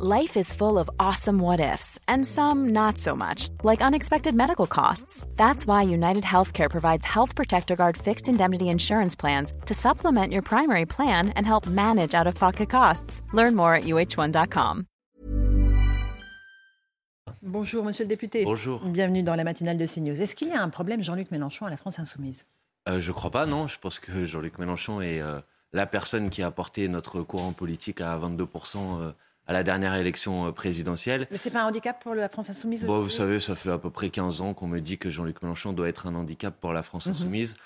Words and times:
Life 0.00 0.36
is 0.36 0.52
full 0.52 0.78
of 0.78 0.88
awesome 1.00 1.40
what 1.40 1.58
ifs, 1.58 1.98
and 2.06 2.24
some 2.24 2.68
not 2.68 2.98
so 2.98 3.16
much, 3.16 3.48
like 3.64 3.82
unexpected 3.82 4.32
medical 4.32 4.68
costs. 4.68 5.26
That's 5.34 5.66
why 5.66 5.82
United 5.82 6.22
Healthcare 6.22 6.70
provides 6.70 7.04
Health 7.04 7.34
Protector 7.34 7.74
Guard 7.74 7.96
fixed 7.96 8.28
indemnity 8.28 8.68
insurance 8.68 9.16
plans 9.16 9.52
to 9.66 9.74
supplement 9.74 10.32
your 10.32 10.42
primary 10.42 10.86
plan 10.86 11.30
and 11.30 11.44
help 11.44 11.66
manage 11.66 12.14
out 12.14 12.28
of 12.28 12.36
pocket 12.36 12.70
costs. 12.70 13.22
Learn 13.32 13.56
more 13.56 13.74
at 13.74 13.86
uh1.com. 13.86 14.84
Bonjour, 17.42 17.82
monsieur 17.82 18.04
le 18.04 18.08
député. 18.08 18.44
Bonjour. 18.44 18.80
Bienvenue 18.84 19.24
dans 19.24 19.34
la 19.34 19.42
matinale 19.42 19.78
de 19.78 19.86
CNews. 19.86 20.22
Est-ce 20.22 20.36
qu'il 20.36 20.50
y 20.50 20.52
a 20.52 20.62
un 20.62 20.68
problème, 20.68 21.02
Jean-Luc 21.02 21.32
Mélenchon, 21.32 21.66
à 21.66 21.70
la 21.70 21.76
France 21.76 21.98
Insoumise 21.98 22.44
euh, 22.88 23.00
Je 23.00 23.10
crois 23.10 23.30
pas, 23.30 23.46
non. 23.46 23.66
Je 23.66 23.80
pense 23.80 23.98
que 23.98 24.24
Jean-Luc 24.26 24.60
Mélenchon 24.60 25.00
est 25.00 25.20
euh, 25.20 25.40
la 25.72 25.86
personne 25.86 26.30
qui 26.30 26.44
a 26.44 26.52
porté 26.52 26.86
notre 26.86 27.22
courant 27.22 27.50
politique 27.50 28.00
à 28.00 28.16
22% 28.16 28.76
euh, 29.00 29.10
à 29.48 29.54
la 29.54 29.62
dernière 29.62 29.94
élection 29.94 30.46
euh, 30.46 30.52
présidentielle. 30.52 31.26
Mais 31.30 31.38
c'est 31.38 31.50
pas 31.50 31.62
un 31.62 31.68
handicap 31.68 32.00
pour 32.00 32.14
la 32.14 32.28
France 32.28 32.50
insoumise 32.50 32.84
Bon, 32.84 33.00
vous 33.00 33.08
savez, 33.08 33.40
ça 33.40 33.56
fait 33.56 33.70
à 33.70 33.78
peu 33.78 33.90
près 33.90 34.10
15 34.10 34.42
ans 34.42 34.54
qu'on 34.54 34.68
me 34.68 34.78
dit 34.78 34.98
que 34.98 35.10
Jean-Luc 35.10 35.42
Mélenchon 35.42 35.72
doit 35.72 35.88
être 35.88 36.06
un 36.06 36.14
handicap 36.14 36.54
pour 36.60 36.72
la 36.72 36.82
France 36.82 37.06
mhm. 37.06 37.12
insoumise. 37.12 37.56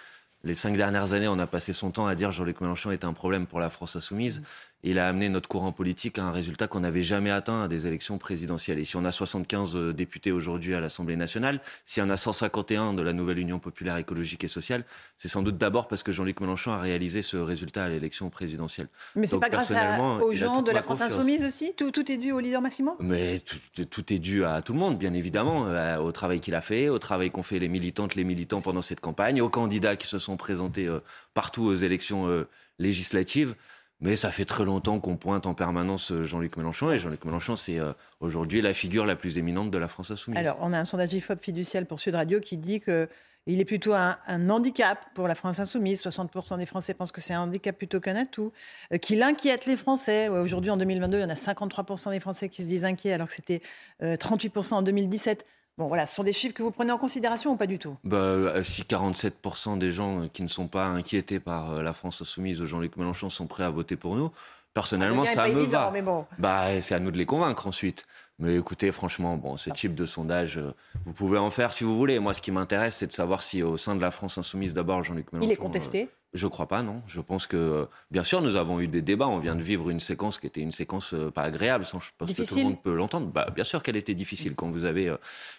Les 0.44 0.54
cinq 0.54 0.76
dernières 0.76 1.12
années, 1.12 1.28
on 1.28 1.38
a 1.38 1.46
passé 1.46 1.72
son 1.72 1.90
temps 1.90 2.06
à 2.06 2.14
dire 2.14 2.32
Jean-Luc 2.32 2.60
Mélenchon 2.60 2.92
est 2.92 3.04
un 3.04 3.12
problème 3.12 3.46
pour 3.46 3.60
la 3.60 3.68
France 3.68 3.96
insoumise. 3.96 4.42
Il 4.84 4.98
a 4.98 5.06
amené 5.06 5.28
notre 5.28 5.48
courant 5.48 5.70
politique 5.70 6.18
à 6.18 6.24
un 6.24 6.32
résultat 6.32 6.66
qu'on 6.66 6.80
n'avait 6.80 7.02
jamais 7.02 7.30
atteint 7.30 7.62
à 7.62 7.68
des 7.68 7.86
élections 7.86 8.18
présidentielles. 8.18 8.80
Et 8.80 8.84
si 8.84 8.96
on 8.96 9.04
a 9.04 9.12
75 9.12 9.76
euh, 9.76 9.92
députés 9.92 10.32
aujourd'hui 10.32 10.74
à 10.74 10.80
l'Assemblée 10.80 11.14
nationale, 11.14 11.60
s'il 11.84 12.02
y 12.02 12.06
en 12.06 12.10
a 12.10 12.16
151 12.16 12.92
de 12.92 13.02
la 13.02 13.12
nouvelle 13.12 13.38
Union 13.38 13.60
populaire 13.60 13.96
écologique 13.96 14.42
et 14.42 14.48
sociale, 14.48 14.84
c'est 15.16 15.28
sans 15.28 15.42
doute 15.42 15.56
d'abord 15.56 15.86
parce 15.86 16.02
que 16.02 16.10
Jean-Luc 16.10 16.40
Mélenchon 16.40 16.72
a 16.72 16.80
réalisé 16.80 17.22
ce 17.22 17.36
résultat 17.36 17.84
à 17.84 17.88
l'élection 17.88 18.28
présidentielle. 18.28 18.88
Mais 19.14 19.28
c'est 19.28 19.38
pas 19.38 19.50
grâce 19.50 19.72
aux 20.20 20.32
gens 20.32 20.62
de 20.62 20.72
la 20.72 20.82
France 20.82 21.00
insoumise 21.00 21.44
aussi? 21.44 21.74
Tout, 21.76 21.92
tout, 21.92 22.10
est 22.10 22.16
dû 22.16 22.32
au 22.32 22.40
leader 22.40 22.60
Massimo? 22.60 22.96
Mais 22.98 23.38
tout, 23.38 23.84
tout, 23.84 24.12
est 24.12 24.18
dû 24.18 24.44
à 24.44 24.62
tout 24.62 24.72
le 24.72 24.80
monde, 24.80 24.98
bien 24.98 25.14
évidemment, 25.14 25.66
euh, 25.66 25.98
au 25.98 26.10
travail 26.10 26.40
qu'il 26.40 26.56
a 26.56 26.60
fait, 26.60 26.88
au 26.88 26.98
travail 26.98 27.30
qu'ont 27.30 27.44
fait 27.44 27.60
les 27.60 27.68
militantes, 27.68 28.16
les 28.16 28.24
militants 28.24 28.60
pendant 28.60 28.82
cette 28.82 29.00
campagne, 29.00 29.40
aux 29.42 29.48
candidats 29.48 29.94
qui 29.94 30.08
se 30.08 30.18
sont 30.18 30.36
présentés 30.36 30.88
euh, 30.88 30.98
partout 31.34 31.62
aux 31.62 31.74
élections 31.74 32.46
législatives. 32.78 33.54
Mais 34.02 34.16
ça 34.16 34.32
fait 34.32 34.44
très 34.44 34.64
longtemps 34.64 34.98
qu'on 34.98 35.16
pointe 35.16 35.46
en 35.46 35.54
permanence 35.54 36.10
euh, 36.10 36.24
Jean-Luc 36.24 36.56
Mélenchon. 36.56 36.90
Et 36.90 36.98
Jean-Luc 36.98 37.24
Mélenchon, 37.24 37.54
c'est 37.54 37.78
euh, 37.78 37.92
aujourd'hui 38.18 38.60
la 38.60 38.74
figure 38.74 39.06
la 39.06 39.14
plus 39.14 39.38
éminente 39.38 39.70
de 39.70 39.78
la 39.78 39.86
France 39.86 40.10
insoumise. 40.10 40.40
Alors, 40.40 40.58
on 40.60 40.72
a 40.72 40.78
un 40.78 40.84
sondage 40.84 41.14
IFOP 41.14 41.40
fiducial 41.40 41.86
pour 41.86 42.00
Sud 42.00 42.16
Radio 42.16 42.40
qui 42.40 42.58
dit 42.58 42.80
que 42.80 43.08
il 43.46 43.60
est 43.60 43.64
plutôt 43.64 43.92
un, 43.92 44.18
handicap 44.50 44.98
pour 45.14 45.28
la 45.28 45.36
France 45.36 45.60
insoumise. 45.60 46.02
60% 46.02 46.58
des 46.58 46.66
Français 46.66 46.94
pensent 46.94 47.12
que 47.12 47.20
c'est 47.20 47.34
un 47.34 47.42
handicap 47.42 47.76
plutôt 47.76 48.00
qu'un 48.00 48.16
atout. 48.16 48.52
Euh, 48.92 48.98
qu'il 48.98 49.22
inquiète 49.22 49.66
les 49.66 49.76
Français. 49.76 50.28
Aujourd'hui, 50.28 50.70
en 50.70 50.76
2022, 50.76 51.18
il 51.18 51.22
y 51.22 51.24
en 51.24 51.30
a 51.30 51.34
53% 51.34 52.10
des 52.10 52.20
Français 52.20 52.48
qui 52.48 52.62
se 52.62 52.68
disent 52.68 52.84
inquiets, 52.84 53.12
alors 53.12 53.28
que 53.28 53.34
c'était 53.34 53.62
38% 54.00 54.74
en 54.74 54.82
2017. 54.82 55.46
Bon, 55.78 55.88
voilà, 55.88 56.06
ce 56.06 56.14
sont 56.14 56.22
des 56.22 56.32
chiffres 56.34 56.54
que 56.54 56.62
vous 56.62 56.70
prenez 56.70 56.92
en 56.92 56.98
considération 56.98 57.52
ou 57.52 57.56
pas 57.56 57.66
du 57.66 57.78
tout? 57.78 57.96
Bah, 58.04 58.16
euh, 58.18 58.62
Si 58.62 58.82
47% 58.82 59.78
des 59.78 59.90
gens 59.90 60.28
qui 60.32 60.42
ne 60.42 60.48
sont 60.48 60.68
pas 60.68 60.86
inquiétés 60.86 61.40
par 61.40 61.72
euh, 61.72 61.82
la 61.82 61.92
France 61.94 62.20
insoumise 62.20 62.60
ou 62.60 62.66
Jean-Luc 62.66 62.96
Mélenchon 62.96 63.30
sont 63.30 63.46
prêts 63.46 63.64
à 63.64 63.70
voter 63.70 63.96
pour 63.96 64.16
nous, 64.16 64.30
personnellement, 64.74 65.24
ça 65.24 65.48
me 65.48 65.60
va. 65.64 65.92
bah, 66.38 66.80
c'est 66.80 66.94
à 66.94 67.00
nous 67.00 67.10
de 67.10 67.18
les 67.18 67.26
convaincre 67.26 67.66
ensuite. 67.66 68.04
Mais 68.38 68.56
écoutez, 68.56 68.90
franchement, 68.92 69.36
bon, 69.36 69.56
ce 69.56 69.70
type 69.70 69.94
de 69.94 70.06
sondage, 70.06 70.58
euh, 70.58 70.74
vous 71.04 71.12
pouvez 71.12 71.38
en 71.38 71.50
faire 71.50 71.72
si 71.72 71.84
vous 71.84 71.96
voulez. 71.96 72.18
Moi, 72.18 72.34
ce 72.34 72.40
qui 72.40 72.50
m'intéresse, 72.50 72.96
c'est 72.96 73.06
de 73.06 73.12
savoir 73.12 73.42
si 73.42 73.62
au 73.62 73.76
sein 73.76 73.94
de 73.94 74.00
la 74.00 74.10
France 74.10 74.38
insoumise, 74.38 74.74
d'abord, 74.74 75.04
Jean-Luc 75.04 75.32
Mélenchon... 75.32 75.48
Il 75.48 75.52
est 75.52 75.56
contesté? 75.56 76.08
je 76.34 76.46
crois 76.46 76.66
pas, 76.66 76.82
non. 76.82 77.02
Je 77.06 77.20
pense 77.20 77.46
que, 77.46 77.86
bien 78.10 78.24
sûr, 78.24 78.40
nous 78.40 78.56
avons 78.56 78.80
eu 78.80 78.88
des 78.88 79.02
débats. 79.02 79.28
On 79.28 79.38
vient 79.38 79.54
de 79.54 79.62
vivre 79.62 79.90
une 79.90 80.00
séquence 80.00 80.38
qui 80.38 80.46
était 80.46 80.62
une 80.62 80.72
séquence 80.72 81.12
euh, 81.12 81.30
pas 81.30 81.42
agréable. 81.42 81.84
Sans, 81.84 82.00
je 82.00 82.10
pense 82.16 82.32
que 82.32 82.42
tout 82.42 82.56
le 82.56 82.62
monde 82.62 82.82
peut 82.82 82.94
l'entendre. 82.94 83.26
Bah, 83.26 83.48
bien 83.54 83.64
sûr 83.64 83.82
qu'elle 83.82 83.96
était 83.96 84.14
difficile. 84.14 84.54
Quand 84.54 84.70
vous 84.70 84.86
avez 84.86 85.08
euh, 85.08 85.16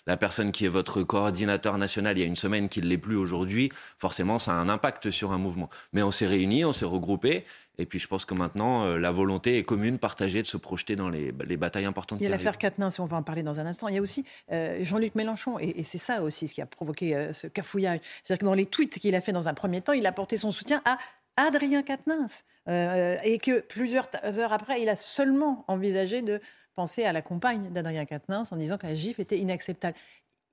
la 0.08 0.18
personne 0.18 0.52
qui 0.52 0.66
est 0.66 0.70
votre 0.70 1.04
coordinateur 1.04 1.78
national 1.78 2.18
il 2.18 2.22
y 2.22 2.24
a 2.24 2.28
une 2.28 2.36
semaine 2.36 2.70
qui 2.70 2.82
ne 2.82 2.88
l'est 2.88 2.98
plus 2.98 3.16
aujourd'hui, 3.16 3.72
forcément, 4.00 4.40
ça 4.40 4.54
a 4.54 4.56
un 4.56 4.68
impact 4.68 5.12
sur 5.12 5.32
un 5.32 5.38
mouvement. 5.38 5.70
Mais 5.94 6.02
on 6.02 6.12
s'est 6.12 6.28
réunis, 6.28 6.66
on 6.66 6.74
s'est 6.74 6.86
regroupés. 6.86 7.46
Et 7.80 7.88
puis 7.88 7.98
je 7.98 8.08
pense 8.08 8.26
que 8.26 8.36
maintenant, 8.36 8.84
euh, 8.84 8.98
la 8.98 9.12
volonté 9.12 9.58
est 9.58 9.64
commune, 9.64 9.98
partagée 9.98 10.42
de 10.42 10.48
se 10.48 10.58
projeter 10.58 10.96
dans 10.96 11.10
les, 11.10 11.32
batailles 11.32 11.86
importantes. 11.86 12.20
Il 12.22 12.24
y 12.24 12.28
a 12.28 12.38
Quatennin, 12.64 12.90
si 12.90 13.02
on 13.02 13.06
va 13.06 13.18
en 13.18 13.24
parler 13.24 13.44
dans 13.44 13.60
un 13.60 13.66
instant. 13.66 13.88
Il 13.90 13.96
y 13.96 13.98
a 13.98 14.02
aussi 14.02 14.26
Jean-Luc 14.50 15.16
Mélenchon, 15.16 15.60
et, 15.60 15.84
c'est 15.84 15.98
ça 15.98 16.24
aussi 16.24 16.48
ce 16.48 16.54
qui 16.54 16.62
a 16.62 16.66
provoqué 16.66 17.30
ce 17.34 17.48
cafouillage. 17.48 18.00
C'est-à-dire 18.24 18.40
que 18.40 18.46
dans 18.46 18.54
les 18.54 18.66
tweets 18.66 19.00
qu'il 19.00 19.16
a 19.16 19.22
fait 19.22 19.34
dans 19.34 19.48
un 19.48 19.54
premier 19.54 19.82
temps, 19.82 19.94
il 19.94 20.06
a 20.06 20.12
porté 20.12 20.38
son 20.38 20.52
soutien 20.52 20.82
à 20.86 20.98
Adrien 21.38 21.84
Quatennens. 21.84 22.44
Euh, 22.70 23.18
et 23.24 23.40
que 23.40 23.60
plusieurs 23.60 24.08
heures 24.24 24.54
après, 24.54 24.82
il 24.82 24.90
a 24.90 24.96
seulement 24.96 25.66
envisagé 25.68 26.22
de 26.22 26.40
penser 26.76 27.04
à 27.04 27.12
la 27.12 27.22
compagne 27.22 27.70
d'Adrien 27.72 28.06
Quatennens 28.06 28.52
en 28.52 28.56
disant 28.56 28.78
que 28.78 28.88
la 28.88 28.96
gifle 28.96 29.22
était 29.22 29.38
inacceptable 29.38 29.98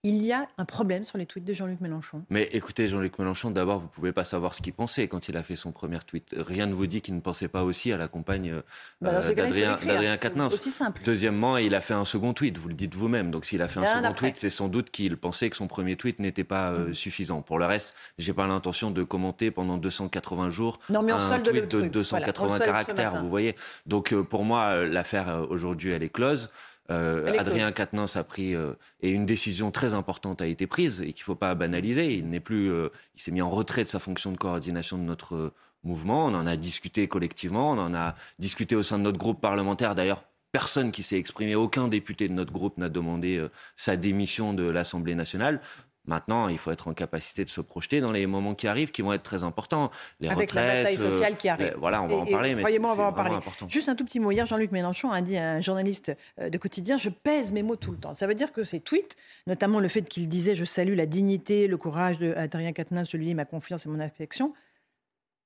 il 0.02 0.24
y 0.24 0.32
a 0.32 0.48
un 0.56 0.64
problème 0.64 1.04
sur 1.04 1.18
les 1.18 1.26
tweets 1.26 1.44
de 1.44 1.52
Jean-Luc 1.52 1.80
Mélenchon. 1.82 2.24
Mais 2.30 2.48
écoutez, 2.52 2.88
Jean-Luc 2.88 3.18
Mélenchon, 3.18 3.50
d'abord, 3.50 3.80
vous 3.80 3.86
ne 3.86 3.90
pouvez 3.90 4.12
pas 4.12 4.24
savoir 4.24 4.54
ce 4.54 4.62
qu'il 4.62 4.72
pensait 4.72 5.08
quand 5.08 5.28
il 5.28 5.36
a 5.36 5.42
fait 5.42 5.56
son 5.56 5.72
premier 5.72 5.98
tweet. 5.98 6.34
Rien 6.38 6.66
ne 6.66 6.72
vous 6.72 6.86
dit 6.86 7.02
qu'il 7.02 7.14
ne 7.14 7.20
pensait 7.20 7.48
pas 7.48 7.64
aussi 7.64 7.92
à 7.92 7.98
la 7.98 8.08
campagne 8.08 8.50
euh, 8.50 8.62
bah, 9.02 9.10
euh, 9.12 9.34
d'Adrien 9.34 10.16
Quatennens. 10.16 10.54
Aussi 10.54 10.70
simple. 10.70 11.02
Deuxièmement, 11.04 11.58
il 11.58 11.74
a 11.74 11.82
fait 11.82 11.92
un 11.92 12.06
second 12.06 12.32
tweet, 12.32 12.56
vous 12.56 12.68
le 12.68 12.74
dites 12.74 12.94
vous-même. 12.94 13.30
Donc 13.30 13.44
s'il 13.44 13.60
a 13.60 13.68
fait 13.68 13.80
un 13.80 13.96
second 13.96 14.14
tweet, 14.14 14.38
c'est 14.38 14.48
sans 14.48 14.68
doute 14.68 14.90
qu'il 14.90 15.18
pensait 15.18 15.50
que 15.50 15.56
son 15.56 15.66
premier 15.66 15.96
tweet 15.96 16.18
n'était 16.18 16.44
pas 16.44 16.70
euh, 16.70 16.88
mm. 16.88 16.94
suffisant. 16.94 17.42
Pour 17.42 17.58
le 17.58 17.66
reste, 17.66 17.94
j'ai 18.16 18.32
pas 18.32 18.46
l'intention 18.46 18.90
de 18.90 19.02
commenter 19.02 19.50
pendant 19.50 19.76
280 19.76 20.48
jours 20.48 20.78
non, 20.88 21.02
mais 21.02 21.12
un 21.12 21.40
tweet 21.40 21.70
de, 21.70 21.82
280 21.82 22.58
caractères, 22.60 23.22
vous 23.22 23.28
voyez. 23.28 23.54
Donc 23.84 24.14
pour 24.14 24.44
moi, 24.44 24.76
l'affaire 24.86 25.46
aujourd'hui, 25.50 25.90
elle 25.90 26.02
est 26.02 26.08
close. 26.08 26.48
Euh, 26.90 27.38
Adrien 27.38 27.70
Quatennens 27.72 28.16
a 28.16 28.24
pris 28.24 28.54
euh, 28.54 28.72
et 29.00 29.10
une 29.10 29.26
décision 29.26 29.70
très 29.70 29.94
importante 29.94 30.42
a 30.42 30.46
été 30.46 30.66
prise 30.66 31.00
et 31.02 31.12
qu'il 31.12 31.22
ne 31.22 31.24
faut 31.24 31.34
pas 31.36 31.54
banaliser. 31.54 32.14
Il 32.14 32.28
n'est 32.28 32.40
plus, 32.40 32.70
euh, 32.70 32.88
il 33.14 33.22
s'est 33.22 33.30
mis 33.30 33.42
en 33.42 33.50
retrait 33.50 33.84
de 33.84 33.88
sa 33.88 33.98
fonction 33.98 34.32
de 34.32 34.36
coordination 34.36 34.98
de 34.98 35.02
notre 35.02 35.52
mouvement. 35.84 36.26
On 36.26 36.34
en 36.34 36.46
a 36.46 36.56
discuté 36.56 37.06
collectivement, 37.06 37.70
on 37.70 37.78
en 37.78 37.94
a 37.94 38.14
discuté 38.38 38.74
au 38.74 38.82
sein 38.82 38.98
de 38.98 39.04
notre 39.04 39.18
groupe 39.18 39.40
parlementaire. 39.40 39.94
D'ailleurs, 39.94 40.24
personne 40.52 40.90
qui 40.90 41.02
s'est 41.02 41.18
exprimé, 41.18 41.54
aucun 41.54 41.86
député 41.86 42.28
de 42.28 42.32
notre 42.32 42.52
groupe 42.52 42.76
n'a 42.76 42.88
demandé 42.88 43.46
sa 43.76 43.96
démission 43.96 44.52
de 44.52 44.64
l'Assemblée 44.64 45.14
nationale. 45.14 45.60
Maintenant, 46.06 46.48
il 46.48 46.58
faut 46.58 46.70
être 46.70 46.88
en 46.88 46.94
capacité 46.94 47.44
de 47.44 47.50
se 47.50 47.60
projeter 47.60 48.00
dans 48.00 48.10
les 48.10 48.26
moments 48.26 48.54
qui 48.54 48.66
arrivent, 48.66 48.90
qui 48.90 49.02
vont 49.02 49.12
être 49.12 49.22
très 49.22 49.42
importants. 49.42 49.90
Les 50.18 50.28
Avec 50.28 50.54
la 50.54 50.82
bataille 50.82 50.96
sociale 50.96 51.36
qui 51.36 51.48
arrive. 51.48 51.74
voilà, 51.78 52.02
on 52.02 52.06
va 52.06 52.16
en 52.16 52.26
parler, 52.26 52.54
mais 52.54 52.64
c'est 52.64 52.78
vraiment 52.78 53.10
Important. 53.20 53.68
Juste 53.68 53.88
un 53.88 53.94
tout 53.94 54.04
petit 54.04 54.18
mot. 54.18 54.30
Hier, 54.30 54.46
Jean-Luc 54.46 54.72
Mélenchon 54.72 55.10
a 55.10 55.20
dit 55.20 55.36
à 55.36 55.52
un 55.52 55.60
journaliste 55.60 56.12
euh, 56.40 56.48
de 56.48 56.58
quotidien 56.58 56.96
Je 56.96 57.10
pèse 57.10 57.52
mes 57.52 57.62
mots 57.62 57.76
tout 57.76 57.90
le 57.90 57.98
temps. 57.98 58.14
Ça 58.14 58.26
veut 58.26 58.34
dire 58.34 58.52
que 58.52 58.64
ses 58.64 58.80
tweets, 58.80 59.16
notamment 59.46 59.80
le 59.80 59.88
fait 59.88 60.02
qu'il 60.02 60.28
disait 60.28 60.56
Je 60.56 60.64
salue 60.64 60.94
la 60.94 61.06
dignité, 61.06 61.66
le 61.66 61.76
courage 61.76 62.18
d'Adrien 62.18 62.72
Quatennens, 62.72 63.10
je 63.10 63.16
lui 63.16 63.26
dis 63.26 63.34
ma 63.34 63.44
confiance 63.44 63.86
et 63.86 63.88
mon 63.88 64.00
affection, 64.00 64.54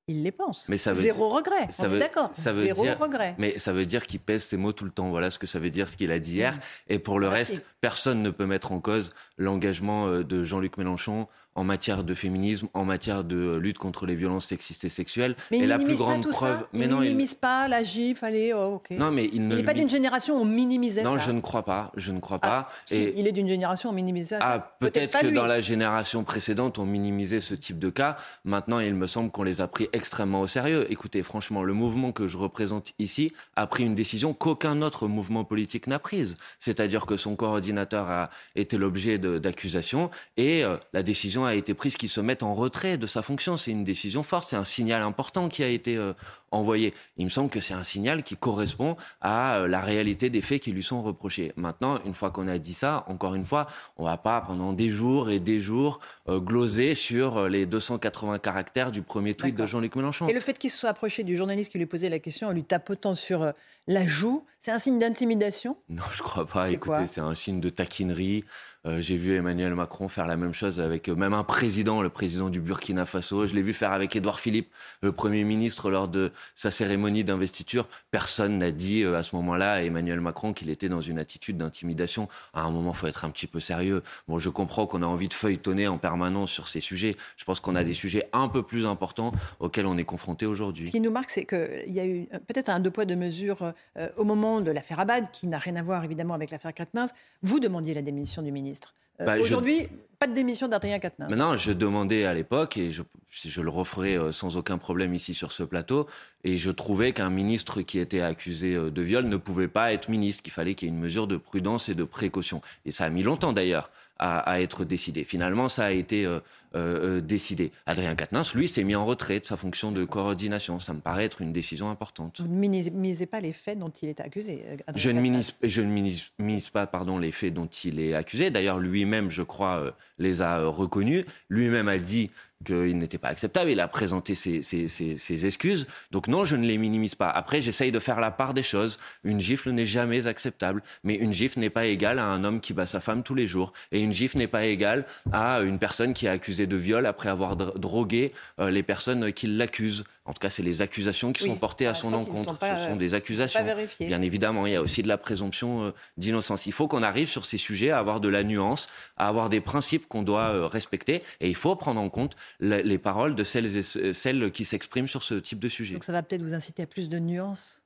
il 0.07 0.23
les 0.23 0.33
pense. 0.33 0.69
Mais 0.69 0.77
ça 0.77 0.93
veut 0.93 1.03
Zéro 1.03 1.31
regret. 1.31 1.69
Ça 1.71 1.87
on 1.89 1.95
est 1.95 1.99
d'accord. 1.99 2.31
Zéro 2.35 2.85
regret. 3.01 3.35
Mais 3.39 3.59
ça 3.59 3.73
veut 3.73 3.87
dire 3.87 4.07
qu'il 4.07 4.21
pèse 4.21 4.45
ses 4.45 4.57
mots 4.57 4.73
tout 4.73 4.85
le 4.85 4.91
temps. 4.91 5.09
Voilà 5.09 5.31
ce 5.31 5.39
que 5.39 5.47
ça 5.47 5.59
veut 5.59 5.71
dire, 5.71 5.89
ce 5.89 5.97
qu'il 5.97 6.13
a 6.13 6.19
dit 6.19 6.35
hier. 6.35 6.55
Mmh. 6.55 6.93
Et 6.93 6.99
pour 6.99 7.19
le 7.19 7.29
reste, 7.29 7.63
personne 7.81 8.23
ne 8.23 8.31
peut 8.31 8.47
mettre 8.47 8.73
en 8.73 8.81
cause 8.81 9.15
l'engagement 9.39 10.07
euh, 10.09 10.25
de 10.25 10.45
Jean-Luc 10.45 10.77
Mélenchon 10.77 11.27
en 11.55 11.65
matière 11.65 12.05
de 12.05 12.15
féminisme, 12.15 12.69
en 12.75 12.85
matière 12.85 13.25
de 13.25 13.57
lutte 13.57 13.79
contre 13.79 14.07
les 14.07 14.15
violences 14.15 14.47
sexistes 14.47 14.85
et 14.85 14.89
sexuelles. 14.89 15.37
Mais 15.51 15.59
et 15.59 15.67
la 15.67 15.79
plus 15.79 15.97
grande 15.97 16.27
preuve, 16.29 16.67
mais 16.73 16.87
il 16.87 16.91
non, 16.91 17.01
minimise 17.01 17.35
pas 17.35 17.69
la 17.69 17.83
gifle, 17.83 18.25
allez, 18.25 18.53
oh, 18.53 18.77
ok. 18.77 18.91
Non, 18.91 19.11
mais 19.11 19.29
il 19.33 19.47
n'est 19.47 19.63
pas 19.63 19.75
d'une 19.75 19.89
génération 19.89 20.37
où 20.37 20.41
on 20.41 20.45
minimisait 20.45 21.03
ça. 21.03 21.09
Non, 21.09 21.19
je 21.19 21.31
ne 21.31 21.41
crois 21.41 21.65
pas, 21.65 21.93
je 21.97 22.13
ne 22.13 22.21
crois 22.21 22.39
ah, 22.43 22.49
pas. 22.49 22.71
et... 22.91 23.19
il 23.19 23.27
est 23.27 23.33
d'une 23.33 23.49
génération 23.49 23.91
où 23.91 23.93
on 23.93 23.95
minimisait 23.95 24.37
ça. 24.37 24.39
Ah, 24.43 24.77
peut-être 24.81 25.21
que 25.21 25.27
dans 25.29 25.47
la 25.47 25.61
génération 25.61 26.25
précédente, 26.25 26.79
on 26.79 26.87
minimisait 26.87 27.41
ce 27.41 27.55
type 27.55 27.79
de 27.79 27.91
cas. 27.91 28.17
Maintenant, 28.45 28.81
il 28.81 28.95
me 28.95 29.07
semble 29.07 29.31
qu'on 29.31 29.43
les 29.43 29.61
a 29.61 29.69
pris 29.69 29.89
extrêmement 29.93 30.41
au 30.41 30.47
sérieux. 30.47 30.87
Écoutez, 30.91 31.23
franchement, 31.23 31.63
le 31.63 31.73
mouvement 31.73 32.13
que 32.13 32.29
je 32.29 32.37
représente 32.37 32.93
ici 32.99 33.33
a 33.57 33.67
pris 33.67 33.85
une 33.85 33.95
décision 33.95 34.35
qu'aucun 34.35 34.83
autre 34.83 35.07
mouvement 35.07 35.45
politique 35.45 35.87
n'a 35.87 35.99
prise. 35.99 36.37
C'est-à-dire 36.59 37.07
que 37.07 37.17
son 37.17 37.37
coordinateur 37.37 38.11
a 38.11 38.31
été 38.57 38.77
l'objet 38.77 39.19
d'accusations 39.19 40.11
et 40.37 40.65
euh, 40.65 40.77
la 40.93 41.03
décision 41.03 41.44
a 41.45 41.55
été 41.55 41.75
prise 41.75 41.97
qui 41.97 42.09
se 42.09 42.21
mettre 42.21 42.45
en 42.45 42.55
retrait 42.55 42.97
de 42.97 43.07
sa 43.07 43.23
fonction. 43.23 43.57
C'est 43.57 43.71
une 43.71 43.85
décision 43.85 44.23
forte, 44.23 44.49
c'est 44.49 44.57
un 44.57 44.65
signal 44.65 45.03
important 45.03 45.49
qui 45.49 45.63
a 45.63 45.69
été 45.69 45.97
euh, 45.97 46.13
envoyé. 46.51 46.95
Il 47.17 47.25
me 47.25 47.31
semble 47.31 47.51
que 47.51 47.61
c'est 47.61 47.75
un 47.75 47.85
signal 47.85 48.23
qui 48.23 48.37
correspond 48.37 48.97
à 49.21 49.57
euh, 49.57 49.69
la 49.69 49.81
réalité 49.81 50.31
des 50.31 50.41
faits 50.41 50.63
qui 50.63 50.73
lui 50.73 50.83
sont 50.83 51.03
reprochés. 51.03 51.53
Maintenant, 51.57 52.01
une 52.05 52.15
fois 52.15 52.31
qu'on 52.31 52.49
a 52.49 52.59
dit 52.59 52.75
ça, 52.75 53.05
encore 53.09 53.35
une 53.35 53.45
fois, 53.45 53.67
on 53.97 54.05
va 54.05 54.17
pas 54.17 54.41
pendant 54.41 54.73
des 54.73 54.89
jours 54.89 55.31
et 55.31 55.41
des 55.41 55.61
jours 55.61 56.01
euh, 56.29 56.41
gloser 56.41 56.95
sur 56.95 57.49
les 57.49 57.67
280 57.67 58.39
caractères 58.39 58.91
du 58.91 59.03
premier 59.03 59.35
tweet 59.35 59.57
de 59.57 59.67
Jean-Luc 59.67 59.97
Mélenchon. 59.97 60.29
Et 60.29 60.33
le 60.33 60.41
fait 60.41 60.59
qu'il 60.59 60.71
se 60.71 60.79
soit 60.79 60.91
approché 60.91 61.23
du 61.23 61.37
journaliste 61.37 61.73
qui 61.73 61.79
lui 61.79 61.87
posait 61.87 62.09
la 62.09 62.19
question 62.19 62.49
en 62.49 62.53
lui 62.53 62.65
tapotant 62.65 63.15
sur 63.15 63.53
la 63.87 64.07
joue, 64.07 64.45
c'est 64.59 64.71
un 64.71 64.79
signe 64.79 64.99
d'intimidation? 64.99 65.77
Non, 65.91 66.03
je 66.13 66.23
crois 66.23 66.47
pas. 66.47 66.71
Écoutez, 66.71 67.07
c'est 67.07 67.21
un 67.21 67.35
signe 67.35 67.61
de 67.61 67.69
taquinerie. 67.69 68.45
Euh, 68.87 69.01
j'ai 69.01 69.17
vu 69.17 69.35
Emmanuel 69.35 69.75
Macron 69.75 70.09
faire 70.09 70.27
la 70.27 70.37
même 70.37 70.53
chose 70.53 70.79
avec 70.79 71.09
euh, 71.09 71.15
même 71.15 71.33
un 71.33 71.43
président, 71.43 72.03
le 72.03 72.11
président 72.11 72.51
du 72.51 72.61
Burkina 72.61 73.07
Faso. 73.07 73.47
Je 73.47 73.55
l'ai 73.55 73.63
vu 73.63 73.73
faire 73.73 73.93
avec 73.93 74.15
Édouard 74.15 74.41
Philippe, 74.41 74.71
le 75.01 75.11
Premier 75.11 75.45
ministre, 75.45 75.91
lors 75.91 76.07
de 76.07 76.33
sa 76.55 76.71
cérémonie 76.71 77.25
d'investiture. 77.25 77.89
Personne 78.11 78.59
n'a 78.59 78.73
dit 78.73 79.03
euh, 79.03 79.17
à 79.17 79.23
ce 79.23 79.35
moment-là 79.37 79.75
à 79.75 79.83
Emmanuel 79.83 80.21
Macron 80.21 80.53
qu'il 80.53 80.69
était 80.69 80.91
dans 80.91 81.01
une 81.01 81.19
attitude 81.19 81.57
d'intimidation. 81.57 82.29
À 82.53 82.63
un 82.65 82.71
moment, 82.71 82.91
il 82.91 82.97
faut 82.97 83.07
être 83.07 83.25
un 83.25 83.31
petit 83.31 83.47
peu 83.47 83.59
sérieux. 83.59 84.03
Bon, 84.29 84.39
je 84.39 84.51
comprends 84.51 84.87
qu'on 84.87 85.03
a 85.03 85.07
envie 85.07 85.29
de 85.29 85.35
feuilletonner 85.35 85.89
en 85.89 85.97
permanence 85.97 86.51
sur 86.51 86.69
ces 86.69 86.81
sujets. 86.81 87.17
Je 87.39 87.45
pense 87.45 87.61
qu'on 87.61 87.77
a 87.77 87.85
des 87.85 87.95
sujets 87.95 88.29
un 88.35 88.49
peu 88.49 88.63
plus 88.63 88.85
importants 88.85 89.33
auxquels 89.61 89.87
on 89.87 89.97
est 89.97 90.05
confronté 90.05 90.45
aujourd'hui. 90.45 90.89
Ce 90.89 90.93
qui 90.93 91.01
nous 91.01 91.11
marque, 91.11 91.31
c'est 91.31 91.47
qu'il 91.47 91.93
y 91.93 92.01
a 92.01 92.07
eu 92.07 92.27
peut-être 92.47 92.69
un 92.69 92.81
deux 92.81 92.91
poids, 92.91 93.07
deux 93.07 93.17
mesures 93.17 93.73
au 94.17 94.25
moment 94.25 94.61
de 94.61 94.71
l'affaire 94.71 95.01
Abad, 95.01 95.31
qui 95.33 95.47
n'a 95.47 95.59
rien 95.59 95.77
à 95.77 95.83
voir 95.83 96.05
évidemment 96.05 96.35
avec 96.35 96.51
l'affaire 96.51 96.75
Quatennens. 96.75 97.11
Vous 97.43 97.61
demandiez 97.61 97.95
la 97.95 98.03
démission 98.03 98.43
du 98.43 98.53
ministre. 98.53 98.74
Euh, 99.21 99.25
bah, 99.25 99.39
aujourd'hui, 99.39 99.89
pas 100.19 100.27
de 100.27 100.35
démission 100.35 100.69
d'Adrien 100.69 100.99
Quatennens. 100.99 101.35
Non, 101.37 101.57
je 101.57 101.73
demandais 101.73 102.25
à 102.25 102.35
l'époque, 102.35 102.77
et 102.77 102.91
je, 102.91 103.03
je 103.31 103.61
le 103.61 103.71
referai 103.71 104.17
euh, 104.17 104.33
sans 104.33 104.57
aucun 104.57 104.79
problème 104.79 105.15
ici 105.15 105.35
sur 105.35 105.53
ce 105.53 105.63
plateau, 105.63 106.09
et 106.43 106.57
je 106.57 106.71
trouvais 106.71 107.13
qu'un 107.13 107.31
ministre 107.31 107.83
qui 107.83 107.99
était 107.99 108.21
accusé 108.21 108.75
euh, 108.75 108.91
de 108.91 109.03
viol 109.03 109.27
ne 109.27 109.37
pouvait 109.37 109.69
pas 109.69 109.93
être 109.93 110.09
ministre, 110.09 110.43
qu'il 110.43 110.53
fallait 110.53 110.75
qu'il 110.75 110.89
y 110.89 110.91
ait 110.91 110.95
une 110.95 111.01
mesure 111.01 111.27
de 111.27 111.37
prudence 111.37 111.89
et 111.89 111.95
de 111.95 112.05
précaution. 112.05 112.61
Et 112.85 112.91
ça 112.91 113.05
a 113.05 113.11
mis 113.11 113.23
longtemps 113.23 113.53
d'ailleurs 113.53 113.91
à, 114.19 114.61
être 114.61 114.85
décidé. 114.85 115.25
Finalement, 115.25 115.69
ça 115.69 115.87
a 115.87 115.91
été 115.91 116.25
euh, 116.25 116.41
euh, 116.75 117.21
décidé. 117.21 117.73
Adrien 117.87 118.15
Quatennens, 118.15 118.55
lui, 118.55 118.69
s'est 118.69 118.85
mis 118.85 118.95
en 118.95 119.05
retrait 119.05 119.41
de 119.41 119.45
sa 119.45 119.57
fonction 119.57 119.93
de 119.93 120.05
coordination. 120.05 120.79
Ça 120.81 120.95
me 120.95 121.01
paraît 121.01 121.25
être 121.25 121.43
une 121.43 121.53
décision 121.53 121.91
importante. 121.91 122.41
Vous 122.41 122.49
ne 122.49 122.55
minimisez 122.55 123.27
pas 123.27 123.41
les 123.41 123.53
faits 123.53 123.79
dont 123.79 123.91
il 123.91 124.09
est 124.09 124.21
accusé 124.21 124.65
Je 124.95 125.11
ne, 125.11 125.21
minimise, 125.21 125.57
je 125.63 125.83
ne 125.83 125.89
minimise, 125.89 126.71
pas 126.71 126.87
pardon, 126.87 127.19
les 127.19 127.33
faits 127.33 127.55
dont 127.55 127.67
il 127.67 128.01
est 128.01 128.15
accusé. 128.15 128.51
D'ailleurs, 128.51 128.79
lui-même, 128.79 129.31
je 129.31 129.43
crois, 129.43 129.95
les 130.19 130.43
a 130.43 130.65
reconnus. 130.65 131.25
Lui-même 131.49 131.89
a 131.89 131.99
dit 131.99 132.31
qu'il 132.65 132.99
n'était 132.99 133.19
pas 133.19 133.29
acceptable. 133.29 133.71
Il 133.71 133.81
a 133.81 133.89
présenté 133.89 134.35
ses, 134.35 134.63
ses, 134.63 135.47
excuses. 135.47 135.87
Donc 136.11 136.29
non, 136.29 136.45
je 136.45 136.57
ne 136.57 136.67
les 136.67 136.79
minimise 136.79 137.15
pas. 137.15 137.29
Après, 137.29 137.61
j'essaye 137.61 137.93
de 137.93 137.99
faire 137.99 138.21
la 138.21 138.31
part 138.31 138.55
des 138.55 138.63
choses. 138.63 138.99
Une 139.23 139.41
gifle 139.41 139.71
n'est 139.71 139.87
jamais 139.87 140.27
acceptable, 140.27 140.83
mais 141.03 141.15
une 141.15 141.33
gifle 141.33 141.61
n'est 141.61 141.71
pas 141.71 141.87
égale 141.87 142.19
à 142.19 142.27
un 142.27 142.45
homme 142.45 142.61
qui 142.61 142.73
bat 142.73 142.87
sa 142.87 143.01
femme 143.01 143.23
tous 143.23 143.35
les 143.35 143.47
jours. 143.47 143.73
Et 143.93 144.01
une 144.01 144.13
gifle 144.13 144.39
n'est 144.39 144.47
pas 144.47 144.65
égale 144.65 145.07
à 145.33 145.61
une 145.61 145.79
personne 145.79 146.15
qui 146.15 146.27
est 146.27 146.31
accusée 146.31 146.67
de 146.67 146.77
viol 146.77 147.07
après 147.07 147.29
avoir 147.29 147.57
drogué 147.57 148.33
euh, 148.59 148.71
les 148.71 148.83
personnes 148.83 149.33
qui 149.33 149.47
l'accusent. 149.47 150.05
En 150.27 150.33
tout 150.33 150.41
cas, 150.41 150.49
c'est 150.49 150.63
les 150.63 150.81
accusations 150.81 151.35
qui 151.35 151.45
sont 151.45 151.57
portées 151.57 151.87
à 151.87 151.93
son 151.93 152.15
encontre. 152.15 152.59
Ce 152.61 152.87
sont 152.87 152.97
des 152.97 153.13
accusations. 153.13 153.61
Bien 154.01 154.23
évidemment, 154.23 154.67
il 154.67 154.73
y 154.73 154.77
a 154.77 154.81
aussi 154.81 155.03
de 155.03 155.09
la 155.09 155.19
présomption 155.19 155.85
euh, 155.85 155.91
d'innocence. 156.17 156.65
Il 156.65 156.73
faut 156.73 156.89
qu'on 156.89 157.03
arrive 157.03 157.29
sur 157.29 157.45
ces 157.45 157.59
sujets 157.59 157.91
à 157.91 157.99
avoir 157.99 158.21
de 158.21 158.29
la 158.29 158.43
nuance, 158.43 158.89
à 159.19 159.29
avoir 159.29 159.51
des 159.51 159.61
principes 159.61 160.07
qu'on 160.09 160.23
doit 160.23 160.55
euh, 160.55 160.67
respecter, 160.67 161.23
et 161.41 161.49
il 161.49 161.55
faut 161.55 161.77
prendre 161.77 162.01
en 162.01 162.09
compte 162.09 162.37
les 162.61 162.99
paroles 162.99 163.35
de 163.35 163.45
celles, 163.45 163.77
et 163.77 164.13
celles 164.13 164.51
qui 164.51 164.65
s'expriment 164.65 165.09
sur 165.09 165.23
ce 165.23 165.35
type 165.35 165.59
de 165.59 165.69
sujet. 165.69 165.95
Donc 165.95 166.05
ça 166.05 166.13
va 166.13 166.23
peut-être 166.23 166.43
vous 166.43 166.55
inciter 166.55 166.83
à 166.83 166.87
plus 166.87 167.09
de 167.09 167.19
nuance 167.19 167.84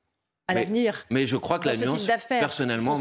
à 0.49 0.55
l'avenir. 0.55 1.05
Mais 1.11 1.27
je 1.27 1.37
crois 1.37 1.59
que 1.59 1.69
la 1.69 1.77
nuance, 1.77 2.09
personnellement, 2.29 2.99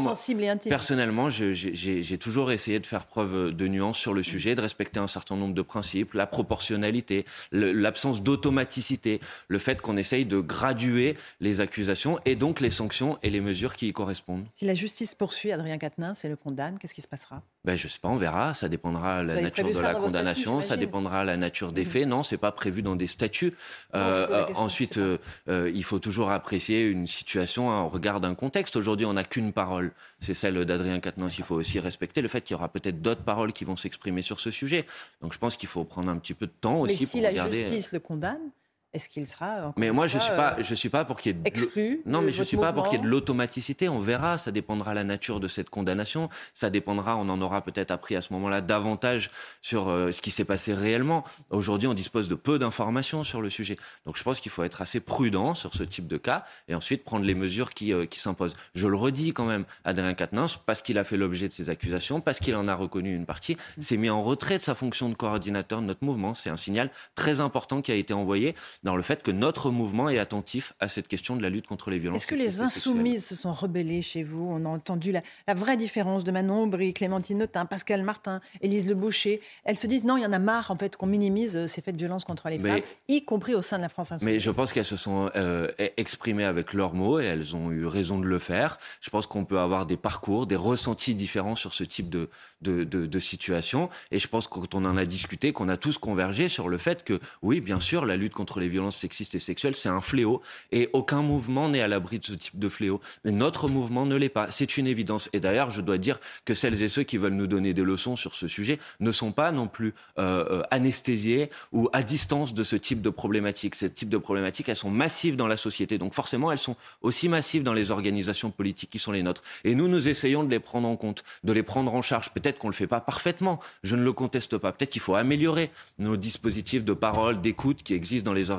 personnellement, 0.68 1.30
j'ai 1.30 2.18
toujours 2.18 2.52
essayé 2.52 2.78
de 2.78 2.86
faire 2.86 3.06
preuve 3.06 3.52
de 3.52 3.68
nuance 3.68 3.96
sur 3.96 4.12
le 4.12 4.22
sujet, 4.22 4.54
de 4.54 4.60
respecter 4.60 5.00
un 5.00 5.06
certain 5.06 5.36
nombre 5.36 5.54
de 5.54 5.62
principes, 5.62 6.12
la 6.12 6.26
proportionnalité, 6.26 7.24
l'absence 7.52 8.22
d'automaticité, 8.22 9.20
le 9.48 9.58
fait 9.58 9.80
qu'on 9.80 9.96
essaye 9.96 10.26
de 10.26 10.40
graduer 10.40 11.16
les 11.40 11.60
accusations 11.60 12.18
et 12.26 12.36
donc 12.36 12.60
les 12.60 12.70
sanctions 12.70 13.18
et 13.22 13.30
les 13.30 13.40
mesures 13.40 13.74
qui 13.74 13.88
y 13.88 13.92
correspondent. 13.92 14.44
Si 14.54 14.66
la 14.66 14.74
justice 14.74 15.14
poursuit 15.14 15.50
Adrien 15.50 15.78
Quatennens 15.78 16.24
et 16.24 16.28
le 16.28 16.36
condamne, 16.36 16.78
qu'est-ce 16.78 16.94
qui 16.94 17.02
se 17.02 17.08
passera? 17.08 17.42
Ben, 17.64 17.76
Je 17.76 17.86
ne 17.86 17.90
sais 17.90 17.98
pas, 17.98 18.08
on 18.08 18.16
verra. 18.16 18.52
Ça 18.52 18.68
dépendra 18.68 19.22
de 19.22 19.28
la 19.28 19.40
nature 19.40 19.70
de 19.70 19.80
la 19.80 19.94
condamnation, 19.94 20.60
ça 20.60 20.76
dépendra 20.76 21.22
de 21.22 21.26
la 21.28 21.36
nature 21.38 21.72
des 21.72 21.86
faits. 21.86 22.06
Non, 22.06 22.22
ce 22.22 22.34
n'est 22.34 22.38
pas 22.38 22.52
prévu 22.52 22.82
dans 22.82 22.96
des 22.96 23.06
statuts. 23.06 23.54
Euh, 23.94 24.26
euh, 24.30 24.46
ensuite, 24.56 24.98
euh, 24.98 25.18
il 25.46 25.84
faut 25.84 25.98
toujours 25.98 26.30
apprécier 26.30 26.84
une 26.84 27.06
situation 27.06 27.37
Hein, 27.38 27.82
on 27.84 27.88
regarde 27.88 28.24
un 28.24 28.34
contexte. 28.34 28.76
Aujourd'hui, 28.76 29.06
on 29.06 29.14
n'a 29.14 29.24
qu'une 29.24 29.52
parole, 29.52 29.92
c'est 30.20 30.34
celle 30.34 30.64
d'Adrien 30.64 31.00
Quatennens. 31.00 31.38
Il 31.38 31.44
faut 31.44 31.54
aussi 31.54 31.78
respecter 31.80 32.22
le 32.22 32.28
fait 32.28 32.40
qu'il 32.40 32.54
y 32.54 32.56
aura 32.56 32.68
peut-être 32.68 33.00
d'autres 33.00 33.22
paroles 33.22 33.52
qui 33.52 33.64
vont 33.64 33.76
s'exprimer 33.76 34.22
sur 34.22 34.40
ce 34.40 34.50
sujet. 34.50 34.86
Donc 35.22 35.32
je 35.32 35.38
pense 35.38 35.56
qu'il 35.56 35.68
faut 35.68 35.84
prendre 35.84 36.10
un 36.10 36.16
petit 36.18 36.34
peu 36.34 36.46
de 36.46 36.52
temps 36.60 36.80
aussi 36.80 36.98
Mais 37.00 37.06
si 37.06 37.20
la 37.20 37.48
justice 37.48 37.92
le 37.92 38.00
condamne, 38.00 38.50
est-ce 38.98 39.08
qu'il 39.08 39.26
sera 39.28 39.72
Mais 39.76 39.92
moi, 39.92 40.08
je 40.08 40.16
ne 40.16 40.22
suis 40.22 40.34
pas, 40.34 40.60
je 40.60 40.74
suis 40.74 40.88
pas 40.88 41.04
pour 41.04 41.18
qu'il 41.18 41.30
y 41.32 41.34
ait 41.34 41.38
de 41.38 41.46
exclu 41.46 42.02
Non, 42.04 42.20
mais 42.20 42.32
je 42.32 42.42
suis 42.42 42.56
pas 42.56 42.72
pour 42.72 42.88
qu'il 42.88 42.98
y 42.98 43.00
ait 43.00 43.04
de 43.04 43.08
l'automaticité. 43.08 43.88
On 43.88 44.00
verra. 44.00 44.38
Ça 44.38 44.50
dépendra 44.50 44.90
de 44.90 44.96
la 44.96 45.04
nature 45.04 45.38
de 45.38 45.46
cette 45.46 45.70
condamnation. 45.70 46.28
Ça 46.52 46.68
dépendra. 46.68 47.16
On 47.16 47.28
en 47.28 47.40
aura 47.40 47.62
peut-être 47.62 47.92
appris 47.92 48.16
à 48.16 48.22
ce 48.22 48.32
moment-là 48.32 48.60
davantage 48.60 49.30
sur 49.62 49.88
euh, 49.88 50.10
ce 50.10 50.20
qui 50.20 50.32
s'est 50.32 50.44
passé 50.44 50.74
réellement. 50.74 51.24
Aujourd'hui, 51.50 51.86
on 51.86 51.94
dispose 51.94 52.28
de 52.28 52.34
peu 52.34 52.58
d'informations 52.58 53.22
sur 53.22 53.40
le 53.40 53.50
sujet. 53.50 53.76
Donc, 54.04 54.16
je 54.16 54.22
pense 54.24 54.40
qu'il 54.40 54.50
faut 54.50 54.64
être 54.64 54.82
assez 54.82 54.98
prudent 54.98 55.54
sur 55.54 55.74
ce 55.74 55.84
type 55.84 56.08
de 56.08 56.16
cas 56.16 56.44
et 56.66 56.74
ensuite 56.74 57.04
prendre 57.04 57.24
les 57.24 57.36
mesures 57.36 57.70
qui, 57.70 57.92
euh, 57.92 58.04
qui 58.04 58.18
s'imposent. 58.18 58.54
Je 58.74 58.88
le 58.88 58.96
redis 58.96 59.32
quand 59.32 59.44
même, 59.44 59.64
Adrien 59.84 60.14
Quatennens, 60.14 60.58
parce 60.66 60.82
qu'il 60.82 60.98
a 60.98 61.04
fait 61.04 61.16
l'objet 61.16 61.46
de 61.46 61.52
ces 61.52 61.70
accusations, 61.70 62.20
parce 62.20 62.40
qu'il 62.40 62.56
en 62.56 62.66
a 62.66 62.74
reconnu 62.74 63.14
une 63.14 63.26
partie, 63.26 63.56
s'est 63.78 63.96
mis 63.96 64.10
en 64.10 64.24
retrait 64.24 64.58
de 64.58 64.62
sa 64.62 64.74
fonction 64.74 65.08
de 65.08 65.14
coordinateur 65.14 65.80
de 65.80 65.86
notre 65.86 66.04
mouvement. 66.04 66.34
C'est 66.34 66.50
un 66.50 66.56
signal 66.56 66.90
très 67.14 67.38
important 67.40 67.80
qui 67.80 67.92
a 67.92 67.94
été 67.94 68.12
envoyé 68.12 68.56
dans 68.88 68.96
le 68.96 69.02
fait 69.02 69.22
que 69.22 69.30
notre 69.30 69.70
mouvement 69.70 70.08
est 70.08 70.18
attentif 70.18 70.72
à 70.80 70.88
cette 70.88 71.08
question 71.08 71.36
de 71.36 71.42
la 71.42 71.50
lutte 71.50 71.66
contre 71.66 71.90
les 71.90 71.98
violences. 71.98 72.22
Est-ce 72.22 72.26
que 72.26 72.34
les 72.34 72.62
insoumises 72.62 73.26
se 73.26 73.36
sont 73.36 73.52
rebellées 73.52 74.00
chez 74.00 74.22
vous? 74.22 74.48
On 74.50 74.64
a 74.64 74.68
entendu 74.70 75.12
la, 75.12 75.22
vraie 75.52 75.76
différence 75.76 76.24
de 76.24 76.30
Manon 76.30 76.62
Aubry, 76.62 76.94
Clémentine 76.94 77.42
Autain, 77.42 77.66
Pascal 77.66 78.02
Martin, 78.02 78.40
Élise 78.62 78.88
Le 78.88 78.94
Boucher. 78.94 79.42
Elles 79.64 79.76
se 79.76 79.86
disent 79.86 80.06
non, 80.06 80.16
il 80.16 80.22
y 80.22 80.26
en 80.26 80.32
a 80.32 80.38
marre 80.38 80.70
en 80.70 80.76
fait 80.76 80.96
qu'on 80.96 81.04
minimise 81.04 81.54
euh, 81.54 81.66
ces 81.66 81.82
faits 81.82 81.96
de 81.96 81.98
violence 81.98 82.24
contre 82.24 82.48
les 82.48 82.58
femmes, 82.58 82.80
y 83.08 83.26
compris 83.26 83.54
au 83.54 83.60
sein 83.60 83.76
de 83.76 83.82
la 83.82 83.90
France 83.90 84.10
insoumise. 84.10 84.34
Mais 84.34 84.40
je 84.40 84.50
pense 84.50 84.72
qu'elles 84.72 84.86
se 84.86 84.96
sont 84.96 85.30
euh, 85.36 85.68
e-, 85.78 85.90
exprimées 85.98 86.46
avec 86.46 86.72
leurs 86.72 86.94
mots 86.94 87.20
et 87.20 87.26
elles 87.26 87.54
ont 87.54 87.70
eu 87.70 87.84
raison 87.84 88.18
de 88.18 88.24
le 88.24 88.38
faire. 88.38 88.78
Je 89.02 89.10
pense 89.10 89.26
qu'on 89.26 89.44
peut 89.44 89.58
avoir 89.58 89.84
des 89.84 89.98
parcours, 89.98 90.46
des 90.46 90.56
ressentis 90.56 91.14
différents 91.14 91.56
sur 91.56 91.74
ce 91.74 91.84
type 91.84 92.08
de, 92.08 92.30
de, 92.62 92.84
de, 92.84 93.04
de 93.04 93.18
situation. 93.18 93.90
Et 94.12 94.18
je 94.18 94.28
pense 94.28 94.48
que 94.48 94.54
quand 94.54 94.74
on 94.74 94.86
en 94.86 94.96
a 94.96 95.04
discuté, 95.04 95.52
qu'on 95.52 95.68
a 95.68 95.76
tous 95.76 95.98
convergé 95.98 96.48
sur 96.48 96.70
le 96.70 96.78
fait 96.78 97.04
que 97.04 97.20
oui, 97.42 97.60
bien 97.60 97.80
sûr, 97.80 98.06
la 98.06 98.16
lutte 98.16 98.32
contre 98.32 98.60
les 98.60 98.67
violences 98.68 98.96
sexiste 98.96 99.34
et 99.34 99.38
sexuelle, 99.38 99.74
c'est 99.74 99.88
un 99.88 100.00
fléau. 100.00 100.42
Et 100.72 100.90
aucun 100.92 101.22
mouvement 101.22 101.68
n'est 101.68 101.80
à 101.80 101.88
l'abri 101.88 102.18
de 102.18 102.24
ce 102.24 102.32
type 102.32 102.58
de 102.58 102.68
fléau. 102.68 103.00
Notre 103.24 103.68
mouvement 103.68 104.06
ne 104.06 104.16
l'est 104.16 104.28
pas. 104.28 104.50
C'est 104.50 104.76
une 104.76 104.86
évidence. 104.86 105.28
Et 105.32 105.40
d'ailleurs, 105.40 105.70
je 105.70 105.80
dois 105.80 105.98
dire 105.98 106.20
que 106.44 106.54
celles 106.54 106.82
et 106.82 106.88
ceux 106.88 107.02
qui 107.02 107.16
veulent 107.16 107.34
nous 107.34 107.46
donner 107.46 107.74
des 107.74 107.84
leçons 107.84 108.16
sur 108.16 108.34
ce 108.34 108.48
sujet 108.48 108.78
ne 109.00 109.12
sont 109.12 109.32
pas 109.32 109.52
non 109.52 109.66
plus 109.66 109.94
euh, 110.18 110.44
euh 110.50 110.62
anesthésiés 110.70 111.50
ou 111.72 111.88
à 111.92 112.02
distance 112.02 112.54
de 112.54 112.62
ce 112.62 112.76
type 112.76 113.00
de 113.00 113.10
problématiques. 113.10 113.74
Ce 113.74 113.86
type 113.86 114.08
de 114.08 114.18
problématiques, 114.18 114.68
elles 114.68 114.76
sont 114.76 114.90
massives 114.90 115.36
dans 115.36 115.46
la 115.46 115.56
société. 115.56 115.98
Donc 115.98 116.14
forcément, 116.14 116.52
elles 116.52 116.58
sont 116.58 116.76
aussi 117.02 117.28
massives 117.28 117.62
dans 117.62 117.72
les 117.72 117.90
organisations 117.90 118.50
politiques 118.50 118.90
qui 118.90 118.98
sont 118.98 119.12
les 119.12 119.22
nôtres. 119.22 119.42
Et 119.64 119.74
nous, 119.74 119.88
nous 119.88 120.08
essayons 120.08 120.44
de 120.44 120.50
les 120.50 120.60
prendre 120.60 120.88
en 120.88 120.96
compte, 120.96 121.24
de 121.44 121.52
les 121.52 121.62
prendre 121.62 121.94
en 121.94 122.02
charge. 122.02 122.30
Peut-être 122.30 122.58
qu'on 122.58 122.68
ne 122.68 122.72
le 122.72 122.76
fait 122.76 122.86
pas 122.86 123.00
parfaitement. 123.00 123.60
Je 123.82 123.96
ne 123.96 124.02
le 124.02 124.12
conteste 124.12 124.58
pas. 124.58 124.72
Peut-être 124.72 124.90
qu'il 124.90 125.02
faut 125.02 125.14
améliorer 125.14 125.70
nos 125.98 126.16
dispositifs 126.16 126.84
de 126.84 126.92
parole, 126.92 127.40
d'écoute 127.40 127.82
qui 127.82 127.94
existent 127.94 128.26
dans 128.30 128.34
les 128.34 128.50
organisations 128.50 128.57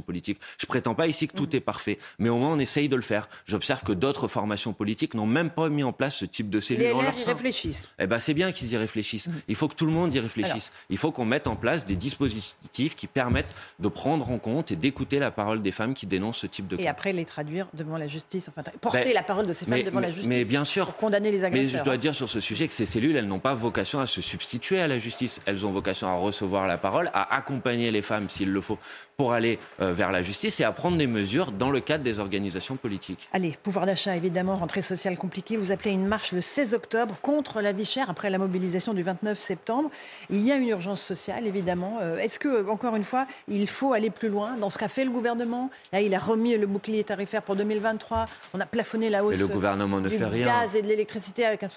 politique. 0.00 0.40
Je 0.58 0.66
prétends 0.66 0.94
pas 0.94 1.06
ici 1.06 1.28
que 1.28 1.36
tout 1.36 1.54
est 1.54 1.60
parfait, 1.60 1.98
mais 2.18 2.28
au 2.28 2.38
moins 2.38 2.52
on 2.52 2.58
essaye 2.58 2.88
de 2.88 2.96
le 2.96 3.02
faire. 3.02 3.28
J'observe 3.46 3.82
que 3.82 3.92
d'autres 3.92 4.28
formations 4.28 4.72
politiques 4.72 5.14
n'ont 5.14 5.26
même 5.26 5.50
pas 5.50 5.68
mis 5.68 5.82
en 5.82 5.92
place 5.92 6.16
ce 6.16 6.24
type 6.24 6.50
de 6.50 6.60
cellules. 6.60 6.84
Les 6.84 6.92
LR 6.92 7.14
y 7.18 7.24
réfléchissent. 7.24 7.88
Eh 7.98 8.06
ben 8.06 8.18
c'est 8.18 8.34
bien 8.34 8.52
qu'ils 8.52 8.72
y 8.72 8.76
réfléchissent. 8.76 9.28
Mm. 9.28 9.32
Il 9.48 9.54
faut 9.54 9.68
que 9.68 9.74
tout 9.74 9.86
le 9.86 9.92
monde 9.92 10.14
y 10.14 10.20
réfléchisse. 10.20 10.72
Il 10.88 10.98
faut 10.98 11.12
qu'on 11.12 11.24
mette 11.24 11.46
en 11.46 11.56
place 11.56 11.84
des 11.84 11.96
dispositifs 11.96 12.94
qui 12.94 13.06
permettent 13.06 13.54
de 13.78 13.88
prendre 13.88 14.30
en 14.30 14.38
compte 14.38 14.70
et 14.70 14.76
d'écouter 14.76 15.18
la 15.18 15.30
parole 15.30 15.62
des 15.62 15.72
femmes 15.72 15.94
qui 15.94 16.06
dénoncent 16.06 16.38
ce 16.38 16.46
type 16.46 16.68
de 16.68 16.76
cas. 16.76 16.82
Et 16.82 16.88
après 16.88 17.12
les 17.12 17.24
traduire 17.24 17.66
devant 17.74 17.96
la 17.96 18.08
justice, 18.08 18.48
enfin 18.48 18.62
porter 18.80 19.04
ben, 19.04 19.14
la 19.14 19.22
parole 19.22 19.46
de 19.46 19.52
ces 19.52 19.66
femmes 19.66 19.82
devant 19.82 20.00
la 20.00 20.10
justice. 20.10 20.28
Mais 20.28 20.44
bien 20.44 20.64
sûr. 20.64 20.86
Pour 20.86 20.96
condamner 20.96 21.30
les 21.30 21.44
agresseurs. 21.44 21.72
Mais 21.72 21.78
je 21.78 21.84
dois 21.84 21.96
dire 21.96 22.14
sur 22.14 22.28
ce 22.28 22.40
sujet 22.40 22.68
que 22.68 22.74
ces 22.74 22.86
cellules, 22.86 23.16
elles 23.16 23.26
n'ont 23.26 23.38
pas 23.38 23.54
vocation 23.54 24.00
à 24.00 24.06
se 24.06 24.20
substituer 24.20 24.80
à 24.80 24.88
la 24.88 24.98
justice. 24.98 25.40
Elles 25.46 25.66
ont 25.66 25.70
vocation 25.70 26.08
à 26.08 26.14
recevoir 26.14 26.66
la 26.66 26.78
parole, 26.78 27.10
à 27.14 27.34
accompagner 27.34 27.90
les 27.90 28.02
femmes 28.02 28.28
s'il 28.28 28.50
le 28.50 28.60
faut 28.60 28.78
pour 29.16 29.32
aller 29.32 29.39
euh, 29.80 29.92
vers 29.92 30.12
la 30.12 30.22
justice 30.22 30.60
et 30.60 30.64
à 30.64 30.72
prendre 30.72 30.96
des 30.96 31.06
mesures 31.06 31.52
dans 31.52 31.70
le 31.70 31.80
cadre 31.80 32.04
des 32.04 32.18
organisations 32.18 32.76
politiques. 32.76 33.28
Allez, 33.32 33.56
pouvoir 33.62 33.86
d'achat, 33.86 34.16
évidemment, 34.16 34.56
rentrée 34.56 34.82
sociale 34.82 35.16
compliquée. 35.16 35.56
Vous 35.56 35.72
appelez 35.72 35.90
une 35.90 36.06
marche 36.06 36.32
le 36.32 36.40
16 36.40 36.74
octobre 36.74 37.16
contre 37.22 37.60
la 37.60 37.72
vie 37.72 37.84
chère 37.84 38.08
après 38.10 38.30
la 38.30 38.38
mobilisation 38.38 38.94
du 38.94 39.02
29 39.02 39.38
septembre. 39.38 39.90
Il 40.30 40.40
y 40.40 40.52
a 40.52 40.56
une 40.56 40.68
urgence 40.68 41.02
sociale, 41.02 41.46
évidemment. 41.46 41.98
Euh, 42.00 42.18
est-ce 42.18 42.38
que, 42.38 42.68
encore 42.68 42.96
une 42.96 43.04
fois, 43.04 43.26
il 43.48 43.68
faut 43.68 43.92
aller 43.92 44.10
plus 44.10 44.28
loin 44.28 44.56
dans 44.56 44.70
ce 44.70 44.78
qu'a 44.78 44.88
fait 44.88 45.04
le 45.04 45.10
gouvernement? 45.10 45.70
Là, 45.92 46.00
il 46.00 46.14
a 46.14 46.18
remis 46.18 46.56
le 46.56 46.66
bouclier 46.66 47.04
tarifaire 47.04 47.42
pour 47.42 47.56
2023. 47.56 48.26
On 48.54 48.60
a 48.60 48.66
plafonné 48.66 49.10
la 49.10 49.24
hausse 49.24 49.40
le 49.40 49.46
gouvernement 49.46 50.00
ne 50.00 50.08
du 50.08 50.16
fait 50.16 50.26
rien. 50.26 50.46
gaz 50.46 50.76
et 50.76 50.82
de 50.82 50.86
l'électricité 50.86 51.44
à 51.44 51.54
15%. 51.56 51.70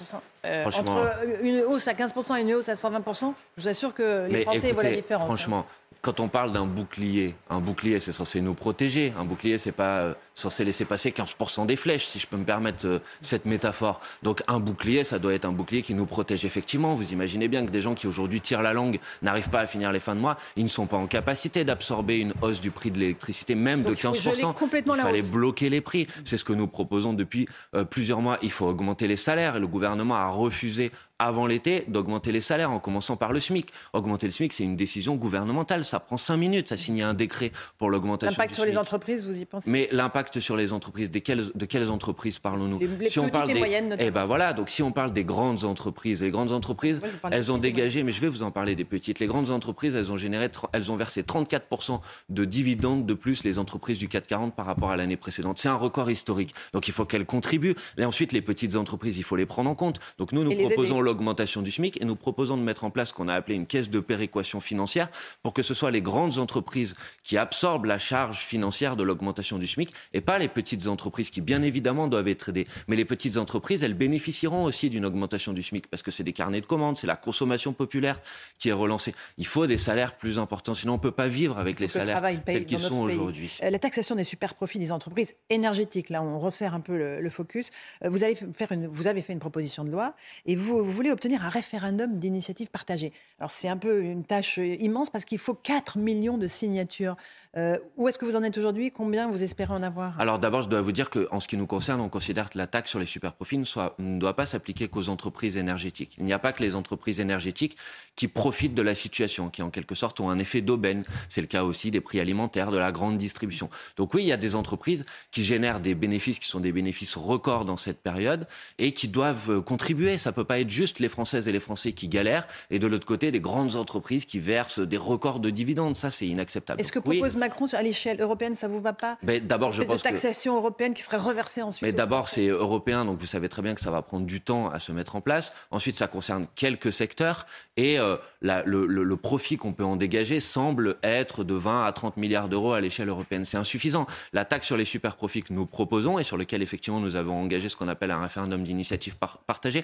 Euh, 0.46 0.66
entre 0.66 1.10
une 1.42 1.62
hausse 1.62 1.88
à 1.88 1.94
15% 1.94 2.38
et 2.38 2.42
une 2.42 2.54
hausse 2.54 2.70
à 2.70 2.74
120%, 2.74 3.34
je 3.58 3.64
vous 3.64 3.68
assure 3.70 3.94
que 3.94 4.28
les 4.30 4.42
Français 4.42 4.72
voient 4.74 4.84
la 4.84 4.92
différence. 4.92 5.26
Franchement, 5.26 5.66
quand 6.02 6.20
on 6.20 6.28
parle 6.28 6.54
d'un 6.54 6.66
bouclier, 6.66 7.36
un 7.50 7.60
bouclier, 7.60 8.00
c'est 8.00 8.12
censé 8.12 8.42
nous 8.42 8.54
protéger. 8.54 9.14
Un 9.20 9.26
bouclier, 9.26 9.58
c'est 9.58 9.72
pas 9.72 10.00
euh, 10.00 10.14
censé 10.36 10.66
laisser 10.66 10.86
passer 10.86 11.12
15% 11.12 11.66
des 11.66 11.76
flèches, 11.76 12.06
si 12.06 12.20
je 12.20 12.28
peux 12.28 12.38
me 12.38 12.46
permettre 12.46 12.86
euh, 12.86 13.00
cette 13.22 13.46
métaphore. 13.46 14.00
Donc 14.24 14.44
un 14.48 14.60
bouclier, 14.60 15.04
ça 15.04 15.20
doit 15.20 15.34
être 15.34 15.46
un 15.46 15.52
bouclier 15.52 15.82
qui 15.82 15.94
nous 15.94 16.06
protège 16.06 16.46
effectivement. 16.46 16.96
Vous 16.96 17.14
imaginez 17.14 17.48
bien 17.48 17.66
que 17.66 17.72
des 17.72 17.82
gens 17.82 17.94
qui 17.94 18.08
aujourd'hui 18.08 18.42
tirent 18.42 18.62
la 18.62 18.74
langue 18.74 19.00
n'arrivent 19.22 19.50
pas 19.50 19.62
à 19.62 19.68
finir 19.68 19.92
les 19.92 20.00
fins 20.00 20.16
de 20.16 20.20
mois, 20.20 20.38
ils 20.56 20.64
ne 20.64 20.70
sont 20.70 20.86
pas 20.86 20.98
en 20.98 21.08
capacité 21.08 21.64
d'absorber 21.64 22.20
une 22.20 22.34
hausse 22.42 22.62
du 22.62 22.72
prix 22.72 22.92
de 22.92 23.00
l'électricité, 23.00 23.56
même 23.56 23.84
de 23.84 23.94
15%. 23.94 24.54
Il, 24.86 25.02
fallait 25.02 25.22
bloquer 25.22 25.70
les 25.70 25.82
prix. 25.82 26.08
C'est 26.26 26.38
ce 26.38 26.44
que 26.44 26.54
nous 26.54 26.68
proposons 26.68 27.14
depuis 27.14 27.48
euh, 27.76 27.84
plusieurs 27.84 28.22
mois. 28.22 28.38
Il 28.42 28.52
faut 28.52 28.68
augmenter 28.68 29.08
les 29.08 29.18
salaires 29.18 29.56
et 29.56 29.60
le 29.60 29.68
gouvernement 29.68 30.16
a 30.16 30.28
refusé 30.28 30.92
avant 31.20 31.46
l'été 31.46 31.86
d'augmenter 31.88 32.32
les 32.32 32.42
salaires 32.42 32.72
en 32.72 32.80
commençant 32.80 33.16
par 33.16 33.34
le 33.34 33.40
SMIC. 33.40 33.68
Augmenter 33.94 34.28
le 34.28 34.32
SMIC, 34.32 34.54
c'est 34.54 34.64
une 34.64 34.76
décision 34.76 35.16
gouvernementale. 35.16 35.84
Ça 35.84 36.00
prend 36.00 36.18
cinq 36.18 36.38
minutes 36.38 36.72
à 36.72 36.78
signer 36.78 37.04
un 37.04 37.14
décret 37.14 37.52
pour 37.78 37.90
l'augmentation. 37.90 38.32
L'impact 38.32 38.56
sur 38.56 38.66
les 38.66 38.78
entreprises, 38.78 39.24
vous 39.24 39.40
y 39.40 39.46
pensez? 39.46 39.70
Mais 39.70 39.88
l'impact 39.92 40.40
sur 40.40 40.58
les 40.58 40.74
entreprises, 40.74 41.12
de 41.12 41.20
quelles, 41.20 41.52
de 41.54 41.66
quelles 41.66 41.90
entreprises 41.90 42.40
parlons-nous? 42.40 42.80
Si 43.08 43.20
on 43.20 43.30
parle 43.30 43.48
des 43.48 43.56
moyennes, 43.56 43.96
eh 44.00 44.12
ben 44.12 44.26
voilà. 44.26 44.54
Donc 44.54 44.70
si 44.70 44.82
on 44.84 44.92
parle 44.92 45.14
des 45.14 45.24
grandes 45.24 45.64
entreprises, 45.64 46.22
les 46.24 46.32
grandes 46.32 46.52
entreprises, 46.52 47.02
elles 47.32 47.52
ont 47.52 47.58
dégagé. 47.58 48.04
Mais 48.04 48.12
je 48.12 48.22
vais 48.22 48.30
vous 48.30 48.44
en 48.44 48.52
parler 48.52 48.76
des 48.76 48.86
petites. 48.86 49.20
Les 49.20 49.28
grandes 49.28 49.52
entreprises, 49.52 49.96
elles 49.96 50.12
ont 50.12 50.18
généré, 50.18 50.50
elles 50.74 50.92
ont 50.92 50.96
versé 50.96 51.24
34 51.24 52.02
de 52.30 52.46
dividendes 52.46 53.06
de 53.06 53.14
plus 53.14 53.44
les 53.44 53.60
entreprises 53.60 54.00
du 54.00 54.08
440 54.08 54.56
par 54.56 54.66
rapport 54.66 54.92
à 54.92 54.98
l'année 54.98 55.18
précédente. 55.18 55.60
C'est 55.60 55.70
un 55.70 55.76
record 55.76 56.10
historique. 56.10 56.54
Donc 56.74 56.88
il 56.88 56.94
faut 56.94 57.06
qu'elles 57.06 57.26
contribuent. 57.26 57.76
Et 57.98 58.06
ensuite, 58.06 58.32
les 58.32 58.42
petites 58.42 58.76
entreprises, 58.76 59.18
il 59.18 59.24
faut 59.24 59.36
les 59.36 59.46
prendre 59.46 59.70
en 59.70 59.76
compte. 59.76 60.00
Donc 60.18 60.32
nous, 60.32 60.44
nous 60.44 60.56
proposons 60.56 61.03
l'augmentation 61.04 61.62
du 61.62 61.72
SMIC 61.72 62.02
et 62.02 62.06
nous 62.06 62.16
proposons 62.16 62.58
de 62.58 62.64
mettre 62.64 62.84
en 62.84 62.90
place 62.90 63.10
ce 63.10 63.14
qu'on 63.14 63.28
a 63.28 63.34
appelé 63.34 63.56
une 63.56 63.68
caisse 63.68 63.90
de 63.90 64.00
péréquation 64.00 64.60
financière 64.60 65.10
pour 65.44 65.54
que 65.54 65.62
ce 65.62 65.74
soit 65.74 65.92
les 65.92 66.02
grandes 66.02 66.38
entreprises 66.38 66.96
qui 67.24 67.38
absorbent 67.38 67.86
la 67.86 68.00
charge 68.00 68.40
financière 68.40 68.96
de 68.96 69.04
l'augmentation 69.04 69.58
du 69.58 69.68
SMIC 69.68 69.94
et 70.14 70.22
pas 70.22 70.40
les 70.40 70.48
petites 70.48 70.88
entreprises 70.88 71.30
qui, 71.30 71.42
bien 71.42 71.62
évidemment, 71.62 72.08
doivent 72.08 72.28
être 72.28 72.50
aidées. 72.50 72.68
Mais 72.88 72.96
les 72.96 73.06
petites 73.06 73.38
entreprises, 73.38 73.84
elles 73.84 73.94
bénéficieront 73.94 74.64
aussi 74.64 74.90
d'une 74.90 75.06
augmentation 75.06 75.54
du 75.54 75.62
SMIC 75.62 75.88
parce 75.88 76.02
que 76.04 76.12
c'est 76.12 76.24
des 76.24 76.34
carnets 76.34 76.62
de 76.62 76.66
commandes, 76.66 76.98
c'est 76.98 77.08
la 77.08 77.16
consommation 77.16 77.74
populaire 77.74 78.20
qui 78.58 78.70
est 78.70 78.74
relancée. 78.74 79.14
Il 79.38 79.46
faut 79.46 79.68
des 79.68 79.78
salaires 79.78 80.16
plus 80.16 80.40
importants, 80.40 80.76
sinon 80.76 80.94
on 80.94 80.98
ne 80.98 81.02
peut 81.02 81.12
pas 81.12 81.28
vivre 81.28 81.58
avec 81.58 81.80
les 81.80 81.88
salaires 81.88 82.22
tels 82.46 82.66
qu'ils 82.66 82.80
sont 82.80 83.00
aujourd'hui. 83.00 83.58
Euh, 83.64 83.70
la 83.70 83.80
taxation 83.80 84.16
des 84.16 84.24
super 84.24 84.54
profits 84.54 84.80
des 84.80 84.92
entreprises 84.92 85.36
énergétiques, 85.50 86.10
là 86.10 86.24
on 86.24 86.40
resserre 86.40 86.74
un 86.74 86.80
peu 86.80 86.98
le, 86.98 87.30
focus. 87.30 87.72
Euh, 88.04 88.10
vous, 88.10 88.24
allez 88.24 88.36
faire 88.36 88.72
une, 88.72 88.88
vous 88.88 89.08
avez 89.08 89.22
fait 89.22 89.34
une 89.34 89.40
proposition 89.40 89.84
de 89.84 89.92
loi 89.92 90.14
et 90.46 90.56
vous, 90.56 90.84
vous 90.84 90.93
voulez 90.96 91.12
obtenir 91.12 91.46
un 91.46 91.50
référendum 91.50 92.18
d'initiative 92.18 92.70
partagée. 92.70 93.12
Alors 93.40 93.52
c'est 93.52 93.68
un 93.68 93.78
peu 93.78 94.02
une 94.04 94.24
tâche 94.24 94.58
immense 94.58 95.10
parce 95.10 95.26
qu'il 95.26 95.40
faut 95.40 95.54
4 95.54 95.98
millions 95.98 96.38
de 96.38 96.48
signatures. 96.48 97.16
Euh, 97.56 97.78
où 97.98 98.08
est-ce 98.08 98.18
que 98.18 98.26
vous 98.26 98.36
en 98.36 98.42
êtes 98.42 98.58
aujourd'hui? 98.58 98.90
Combien 98.90 99.30
vous 99.30 99.44
espérez 99.44 99.74
en 99.74 99.84
avoir? 99.84 100.20
Alors 100.20 100.40
d'abord, 100.40 100.64
je 100.64 100.70
dois 100.70 100.82
vous 100.82 100.92
dire 100.92 101.12
qu'en 101.12 101.40
ce 101.40 101.48
qui 101.48 101.56
nous 101.56 101.68
concerne, 101.68 102.02
on 102.02 102.10
considère 102.10 102.50
que 102.50 102.58
la 102.58 102.66
taxe 102.66 102.90
sur 102.90 103.00
les 103.00 103.06
superprofits 103.06 103.60
ne, 103.60 103.64
soit, 103.64 103.96
ne 104.00 104.18
doit 104.18 104.36
pas 104.36 104.48
s'appliquer 104.48 104.88
qu'aux 104.88 105.10
entreprises 105.10 105.56
énergétiques. 105.56 106.16
Il 106.18 106.26
n'y 106.26 106.34
a 106.34 106.40
pas 106.40 106.52
que 106.52 106.64
les 106.64 106.76
entreprises 106.76 107.20
énergétiques 107.20 107.78
qui 108.16 108.28
profitent 108.28 108.74
de 108.74 108.82
la 108.82 108.96
situation, 108.96 109.50
qui 109.50 109.62
en 109.62 109.70
quelque 109.70 109.94
sorte 109.94 110.20
ont 110.20 110.32
un 110.32 110.40
effet 110.40 110.62
d'aubaine. 110.62 111.04
C'est 111.30 111.42
le 111.42 111.48
cas 111.48 111.64
aussi 111.64 111.92
des 111.92 112.02
prix 112.02 112.20
alimentaires, 112.20 112.72
de 112.72 112.78
la 112.78 112.92
grande 112.92 113.18
distribution. 113.18 113.70
Donc 113.98 114.16
oui, 114.16 114.24
il 114.24 114.28
y 114.28 114.32
a 114.32 114.38
des 114.38 114.56
entreprises 114.56 115.06
qui 115.30 115.44
génèrent 115.44 115.80
des 115.80 115.94
bénéfices 115.94 116.40
qui 116.40 116.48
sont 116.48 116.60
des 116.60 116.72
bénéfices 116.72 117.16
records 117.16 117.66
dans 117.66 117.78
cette 117.78 118.02
période 118.02 118.48
et 118.80 118.94
qui 118.94 119.08
doivent 119.08 119.52
euh, 119.52 119.62
contribuer. 119.62 120.18
Ça 120.18 120.32
peut 120.32 120.44
pas 120.44 120.60
être 120.60 120.72
juste 120.72 121.00
les 121.00 121.10
Françaises 121.10 121.48
et 121.48 121.52
les 121.52 121.60
Français 121.60 121.94
qui 121.94 122.08
galèrent 122.08 122.48
et 122.72 122.80
de 122.80 122.88
l'autre 122.88 123.06
côté 123.06 123.32
des 123.32 123.42
grandes 123.42 123.76
entreprises 123.76 124.26
qui 124.26 124.40
versent 124.40 124.80
des 124.80 124.98
records 124.98 125.40
de 125.40 125.52
dividendes. 125.52 125.96
Ça, 125.96 126.10
c'est 126.10 126.28
inacceptable. 126.28 126.82
Est-ce 126.82 126.92
que 126.92 126.98
propose 126.98 127.38
Macron 127.44 127.66
à 127.74 127.82
l'échelle 127.82 128.22
européenne, 128.22 128.56
ça 128.56 128.70
vous 128.70 128.80
va 128.80 128.94
pas 128.94 129.18
Mais 129.22 129.42
d'abord, 129.42 129.74
je 129.74 129.84
pense 129.84 129.98
de 129.98 130.02
taxation 130.02 130.56
européenne 130.56 130.94
qui 130.94 131.02
serait 131.02 131.18
reversée 131.18 131.62
ensuite. 131.62 131.82
Mais 131.82 131.92
d'abord, 131.92 132.30
c'est 132.30 132.48
européen, 132.48 133.04
donc 133.04 133.20
vous 133.20 133.26
savez 133.26 133.50
très 133.50 133.62
bien 133.62 133.76
que 133.76 133.82
ça 133.82 133.92
va 133.92 134.02
prendre 134.02 134.26
du 134.26 134.40
temps 134.40 134.70
à 134.70 134.80
se 134.80 134.94
mettre 134.94 135.18
en 135.18 135.22
place. 135.22 135.54
Ensuite, 135.70 135.98
ça 135.98 136.08
concerne 136.08 136.48
quelques 136.56 136.94
secteurs 136.94 137.46
et 137.76 138.00
euh, 138.00 138.16
le, 138.42 139.16
profit 139.18 139.58
qu'on 139.58 139.74
peut 139.74 139.84
en 139.84 139.98
dégager 139.98 140.40
semble 140.40 140.96
être 141.04 141.44
de 141.44 141.54
20 141.54 141.86
à 141.86 141.92
30 141.92 142.16
milliards 142.16 142.48
d'euros 142.48 142.72
à 142.72 142.80
l'échelle 142.80 143.10
européenne. 143.10 143.44
C'est 143.44 143.58
insuffisant. 143.58 144.08
La 144.32 144.46
taxe 144.46 144.68
sur 144.68 144.78
les 144.78 144.86
super 144.86 145.18
profits 145.18 145.44
que 145.44 145.52
nous 145.52 145.66
proposons 145.66 146.20
et 146.20 146.24
sur 146.24 146.38
lequel 146.38 146.62
effectivement 146.62 147.02
nous 147.02 147.18
avons 147.18 147.38
engagé 147.42 147.68
ce 147.68 147.76
qu'on 147.76 147.90
appelle 147.90 148.12
un 148.12 148.22
référendum 148.22 148.64
d'initiative 148.64 149.18
partagée 149.48 149.84